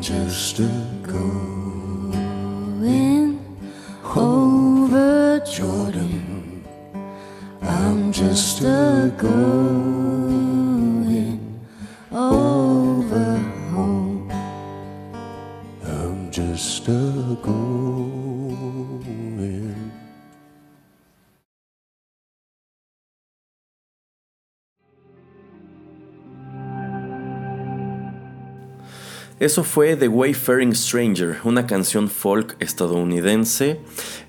Just 0.01 0.57
a 0.57 0.67
Going 1.03 2.17
over 4.15 5.39
Jordan. 5.45 6.63
I'm 7.61 8.11
just 8.11 8.61
a 8.61 9.13
going 9.15 9.70
Eso 29.41 29.63
fue 29.63 29.95
The 29.95 30.07
Wayfaring 30.07 30.75
Stranger, 30.75 31.39
una 31.43 31.65
canción 31.65 32.09
folk 32.09 32.55
estadounidense. 32.59 33.79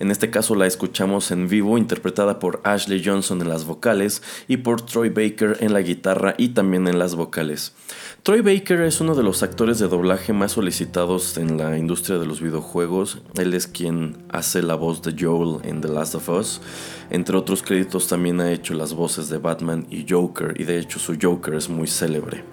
En 0.00 0.10
este 0.10 0.30
caso 0.30 0.54
la 0.54 0.66
escuchamos 0.66 1.30
en 1.32 1.48
vivo, 1.48 1.76
interpretada 1.76 2.38
por 2.38 2.62
Ashley 2.64 3.02
Johnson 3.04 3.42
en 3.42 3.50
las 3.50 3.66
vocales 3.66 4.22
y 4.48 4.56
por 4.56 4.80
Troy 4.80 5.10
Baker 5.10 5.58
en 5.60 5.74
la 5.74 5.82
guitarra 5.82 6.34
y 6.38 6.48
también 6.54 6.88
en 6.88 6.98
las 6.98 7.14
vocales. 7.14 7.74
Troy 8.22 8.40
Baker 8.40 8.80
es 8.80 9.02
uno 9.02 9.14
de 9.14 9.22
los 9.22 9.42
actores 9.42 9.78
de 9.78 9.88
doblaje 9.88 10.32
más 10.32 10.52
solicitados 10.52 11.36
en 11.36 11.58
la 11.58 11.76
industria 11.76 12.16
de 12.16 12.24
los 12.24 12.40
videojuegos. 12.40 13.20
Él 13.34 13.52
es 13.52 13.66
quien 13.66 14.16
hace 14.30 14.62
la 14.62 14.76
voz 14.76 15.02
de 15.02 15.14
Joel 15.14 15.60
en 15.68 15.82
The 15.82 15.88
Last 15.88 16.14
of 16.14 16.30
Us. 16.30 16.62
Entre 17.10 17.36
otros 17.36 17.62
créditos 17.62 18.08
también 18.08 18.40
ha 18.40 18.50
hecho 18.50 18.72
las 18.72 18.94
voces 18.94 19.28
de 19.28 19.36
Batman 19.36 19.86
y 19.90 20.06
Joker, 20.08 20.58
y 20.58 20.64
de 20.64 20.78
hecho 20.78 20.98
su 20.98 21.18
Joker 21.20 21.52
es 21.52 21.68
muy 21.68 21.86
célebre. 21.86 22.44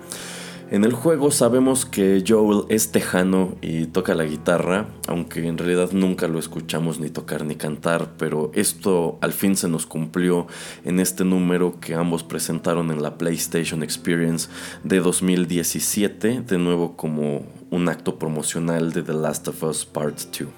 En 0.72 0.84
el 0.84 0.94
juego 0.94 1.32
sabemos 1.32 1.86
que 1.86 2.24
Joel 2.28 2.66
es 2.70 2.92
tejano 2.92 3.56
y 3.60 3.88
toca 3.88 4.14
la 4.14 4.24
guitarra, 4.24 4.88
aunque 5.08 5.48
en 5.48 5.58
realidad 5.58 5.94
nunca 5.94 6.28
lo 6.28 6.38
escuchamos 6.38 7.00
ni 7.00 7.10
tocar 7.10 7.44
ni 7.44 7.56
cantar, 7.56 8.12
pero 8.20 8.52
esto 8.54 9.18
al 9.22 9.34
fin 9.34 9.58
se 9.58 9.68
nos 9.68 9.88
cumplió 9.88 10.46
en 10.86 11.00
este 11.00 11.26
número 11.26 11.80
que 11.80 11.96
ambos 11.96 12.22
presentaron 12.22 12.92
en 12.92 13.02
la 13.02 13.18
PlayStation 13.18 13.82
Experience 13.82 14.48
de 14.84 15.00
2017, 15.00 16.42
de 16.42 16.58
nuevo 16.60 16.96
como 16.96 17.48
un 17.72 17.90
acto 17.90 18.20
promocional 18.20 18.94
de 18.94 19.02
The 19.02 19.14
Last 19.14 19.48
of 19.48 19.64
Us 19.64 19.86
Part 19.86 20.20
2. 20.40 20.50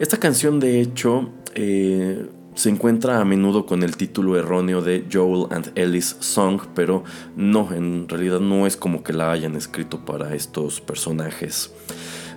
Esta 0.00 0.18
canción 0.18 0.60
de 0.60 0.82
hecho... 0.82 1.30
eh, 1.54 2.26
se 2.54 2.68
encuentra 2.68 3.20
a 3.20 3.24
menudo 3.24 3.66
con 3.66 3.82
el 3.82 3.96
título 3.96 4.36
erróneo 4.36 4.82
de 4.82 5.06
Joel 5.10 5.46
and 5.50 5.72
Ellie's 5.76 6.16
Song, 6.20 6.60
pero 6.74 7.04
no, 7.36 7.72
en 7.72 8.08
realidad 8.08 8.40
no 8.40 8.66
es 8.66 8.76
como 8.76 9.02
que 9.02 9.12
la 9.12 9.32
hayan 9.32 9.56
escrito 9.56 10.04
para 10.04 10.34
estos 10.34 10.80
personajes. 10.80 11.72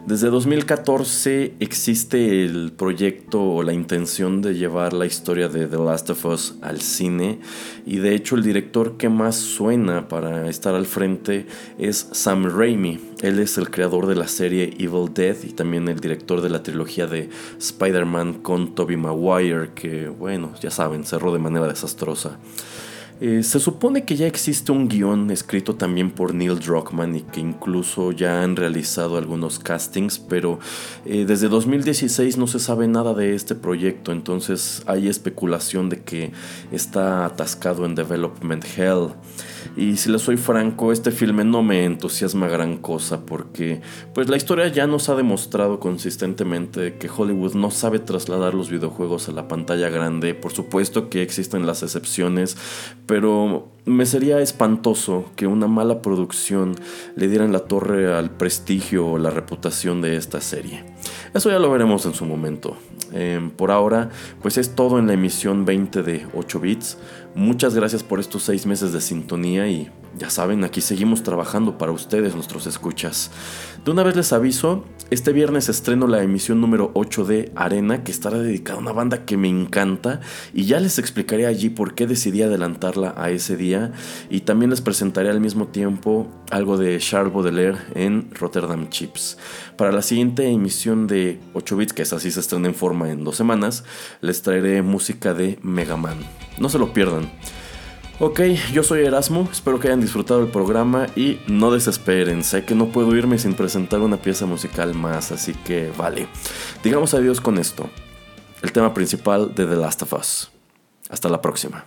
Desde 0.05 0.29
2014 0.29 1.53
existe 1.61 2.43
el 2.43 2.73
proyecto 2.73 3.41
o 3.41 3.63
la 3.63 3.71
intención 3.71 4.41
de 4.41 4.53
llevar 4.53 4.91
la 4.91 5.05
historia 5.05 5.47
de 5.47 5.65
The 5.65 5.77
Last 5.77 6.09
of 6.09 6.25
Us 6.25 6.55
al 6.61 6.81
cine 6.81 7.39
y 7.85 7.99
de 7.99 8.13
hecho 8.13 8.35
el 8.35 8.43
director 8.43 8.97
que 8.97 9.07
más 9.07 9.37
suena 9.37 10.09
para 10.09 10.49
estar 10.49 10.75
al 10.75 10.87
frente 10.87 11.47
es 11.77 12.09
Sam 12.11 12.49
Raimi. 12.53 13.12
Él 13.23 13.39
es 13.39 13.57
el 13.57 13.71
creador 13.71 14.07
de 14.07 14.15
la 14.15 14.27
serie 14.27 14.75
Evil 14.77 15.13
Dead 15.13 15.37
y 15.43 15.53
también 15.53 15.87
el 15.87 16.01
director 16.01 16.41
de 16.41 16.49
la 16.49 16.61
trilogía 16.61 17.07
de 17.07 17.29
Spider-Man 17.57 18.33
con 18.41 18.75
Tobey 18.75 18.97
Maguire 18.97 19.71
que 19.73 20.09
bueno, 20.09 20.51
ya 20.61 20.69
saben, 20.69 21.05
cerró 21.05 21.31
de 21.31 21.39
manera 21.39 21.65
desastrosa. 21.65 22.37
Eh, 23.25 23.41
se 23.41 23.61
supone 23.61 24.03
que 24.03 24.17
ya 24.17 24.27
existe 24.27 24.73
un 24.73 24.89
guion 24.89 25.31
escrito 25.31 25.75
también 25.75 26.11
por 26.11 26.33
Neil 26.33 26.59
Druckmann 26.59 27.15
y 27.15 27.21
que 27.21 27.39
incluso 27.39 28.11
ya 28.11 28.43
han 28.43 28.57
realizado 28.57 29.15
algunos 29.15 29.59
castings, 29.59 30.19
pero 30.19 30.59
eh, 31.05 31.23
desde 31.25 31.47
2016 31.47 32.35
no 32.35 32.47
se 32.47 32.59
sabe 32.59 32.85
nada 32.89 33.13
de 33.13 33.33
este 33.33 33.55
proyecto, 33.55 34.11
entonces 34.11 34.83
hay 34.87 35.07
especulación 35.07 35.87
de 35.87 36.01
que 36.01 36.33
está 36.73 37.23
atascado 37.23 37.85
en 37.85 37.95
Development 37.95 38.65
Hell. 38.77 39.13
Y 39.77 39.95
si 39.95 40.11
le 40.11 40.19
soy 40.19 40.35
franco, 40.35 40.91
este 40.91 41.11
filme 41.11 41.45
no 41.45 41.63
me 41.63 41.85
entusiasma 41.85 42.49
gran 42.49 42.77
cosa 42.77 43.25
porque 43.25 43.81
pues 44.13 44.29
la 44.29 44.35
historia 44.35 44.67
ya 44.67 44.85
nos 44.85 45.07
ha 45.07 45.15
demostrado 45.15 45.79
consistentemente 45.79 46.95
que 46.95 47.09
Hollywood 47.09 47.53
no 47.55 47.71
sabe 47.71 47.99
trasladar 47.99 48.53
los 48.53 48.69
videojuegos 48.69 49.29
a 49.29 49.31
la 49.31 49.47
pantalla 49.47 49.89
grande. 49.89 50.35
Por 50.35 50.51
supuesto 50.51 51.09
que 51.09 51.21
existen 51.21 51.65
las 51.65 51.81
excepciones, 51.81 52.57
me 53.85 54.05
sería 54.05 54.39
espantoso 54.39 55.25
que 55.35 55.47
una 55.47 55.67
mala 55.67 56.01
producción 56.01 56.75
le 57.15 57.27
dieran 57.27 57.51
la 57.51 57.59
torre 57.59 58.13
al 58.13 58.31
prestigio 58.31 59.07
o 59.07 59.17
la 59.17 59.29
reputación 59.29 60.01
de 60.01 60.15
esta 60.15 60.39
serie. 60.41 60.83
Eso 61.33 61.49
ya 61.49 61.59
lo 61.59 61.69
veremos 61.71 62.05
en 62.05 62.13
su 62.13 62.25
momento. 62.25 62.77
Em, 63.11 63.51
por 63.51 63.71
ahora, 63.71 64.09
pues 64.41 64.57
es 64.57 64.75
todo 64.75 64.99
en 64.99 65.07
la 65.07 65.13
emisión 65.13 65.65
20 65.65 66.01
de 66.01 66.25
8 66.33 66.59
bits. 66.59 66.97
Muchas 67.35 67.75
gracias 67.75 68.03
por 68.03 68.19
estos 68.19 68.43
seis 68.43 68.65
meses 68.65 68.93
de 68.93 69.01
sintonía 69.01 69.67
y 69.67 69.91
ya 70.17 70.29
saben, 70.29 70.63
aquí 70.63 70.81
seguimos 70.81 71.23
trabajando 71.23 71.77
para 71.77 71.91
ustedes, 71.91 72.35
nuestros 72.35 72.67
escuchas. 72.67 73.31
De 73.83 73.91
una 73.91 74.03
vez 74.03 74.15
les 74.15 74.31
aviso, 74.31 74.85
este 75.09 75.33
viernes 75.33 75.69
estreno 75.69 76.07
la 76.07 76.23
emisión 76.23 76.61
número 76.61 76.91
8 76.93 77.25
de 77.25 77.51
Arena, 77.55 78.03
que 78.03 78.11
estará 78.11 78.37
dedicada 78.37 78.77
a 78.77 78.81
una 78.81 78.91
banda 78.91 79.25
que 79.25 79.37
me 79.37 79.49
encanta, 79.49 80.21
y 80.53 80.65
ya 80.65 80.79
les 80.79 80.99
explicaré 80.99 81.47
allí 81.47 81.69
por 81.69 81.95
qué 81.95 82.07
decidí 82.07 82.41
adelantarla 82.41 83.13
a 83.17 83.29
ese 83.31 83.57
día, 83.57 83.91
y 84.29 84.41
también 84.41 84.69
les 84.69 84.81
presentaré 84.81 85.29
al 85.29 85.41
mismo 85.41 85.67
tiempo 85.67 86.27
algo 86.51 86.77
de 86.77 86.97
Charles 86.99 87.33
Baudelaire 87.33 87.79
en 87.95 88.29
Rotterdam 88.31 88.89
Chips. 88.89 89.37
Para 89.77 89.91
la 89.91 90.01
siguiente 90.01 90.47
emisión 90.49 91.07
de 91.07 91.39
8 91.53 91.77
bits, 91.77 91.93
que 91.93 92.03
es 92.03 92.13
así 92.13 92.31
se 92.31 92.39
estrena 92.39 92.67
en 92.67 92.75
forma 92.75 93.09
en 93.09 93.23
dos 93.23 93.35
semanas, 93.35 93.83
les 94.21 94.41
traeré 94.41 94.81
música 94.81 95.33
de 95.33 95.59
Mega 95.61 95.97
Man. 95.97 96.17
No 96.59 96.69
se 96.69 96.79
lo 96.79 96.93
pierdan. 96.93 97.31
Ok, 98.19 98.41
yo 98.71 98.83
soy 98.83 99.03
Erasmo, 99.05 99.49
espero 99.51 99.79
que 99.79 99.87
hayan 99.87 99.99
disfrutado 99.99 100.41
el 100.41 100.47
programa 100.47 101.07
y 101.15 101.39
no 101.47 101.71
desesperen, 101.71 102.43
sé 102.43 102.63
que 102.63 102.75
no 102.75 102.89
puedo 102.89 103.15
irme 103.15 103.39
sin 103.39 103.55
presentar 103.55 104.01
una 104.01 104.17
pieza 104.17 104.45
musical 104.45 104.93
más, 104.93 105.31
así 105.31 105.53
que 105.53 105.91
vale. 105.97 106.27
Digamos 106.83 107.15
adiós 107.15 107.41
con 107.41 107.57
esto, 107.57 107.89
el 108.61 108.71
tema 108.71 108.93
principal 108.93 109.55
de 109.55 109.65
The 109.65 109.75
Last 109.75 110.03
of 110.03 110.13
Us. 110.13 110.51
Hasta 111.09 111.27
la 111.27 111.41
próxima. 111.41 111.85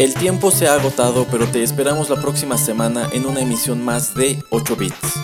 El 0.00 0.14
tiempo 0.14 0.50
se 0.50 0.66
ha 0.66 0.72
agotado, 0.72 1.26
pero 1.30 1.46
te 1.46 1.62
esperamos 1.62 2.08
la 2.08 2.16
próxima 2.16 2.56
semana 2.56 3.10
en 3.12 3.26
una 3.26 3.40
emisión 3.40 3.84
más 3.84 4.14
de 4.14 4.42
8 4.48 4.74
Bits, 4.74 5.20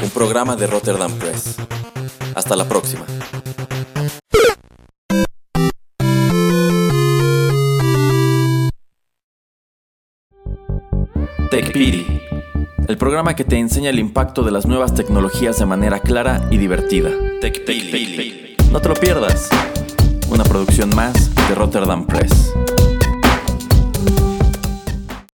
un 0.00 0.08
programa 0.10 0.54
de 0.54 0.68
Rotterdam 0.68 1.10
Press. 1.18 1.56
Hasta 2.36 2.54
la 2.54 2.68
próxima. 2.68 3.04
TechPiri, 11.50 12.22
el 12.86 12.96
programa 12.98 13.34
que 13.34 13.42
te 13.42 13.58
enseña 13.58 13.90
el 13.90 13.98
impacto 13.98 14.44
de 14.44 14.52
las 14.52 14.64
nuevas 14.64 14.94
tecnologías 14.94 15.58
de 15.58 15.66
manera 15.66 15.98
clara 15.98 16.46
y 16.52 16.58
divertida. 16.58 17.10
TechPili. 17.40 18.54
No 18.70 18.80
te 18.80 18.90
lo 18.90 18.94
pierdas. 18.94 19.48
Una 20.28 20.44
producción 20.44 20.94
más 20.94 21.34
de 21.34 21.54
Rotterdam 21.56 22.06
Press. 22.06 22.52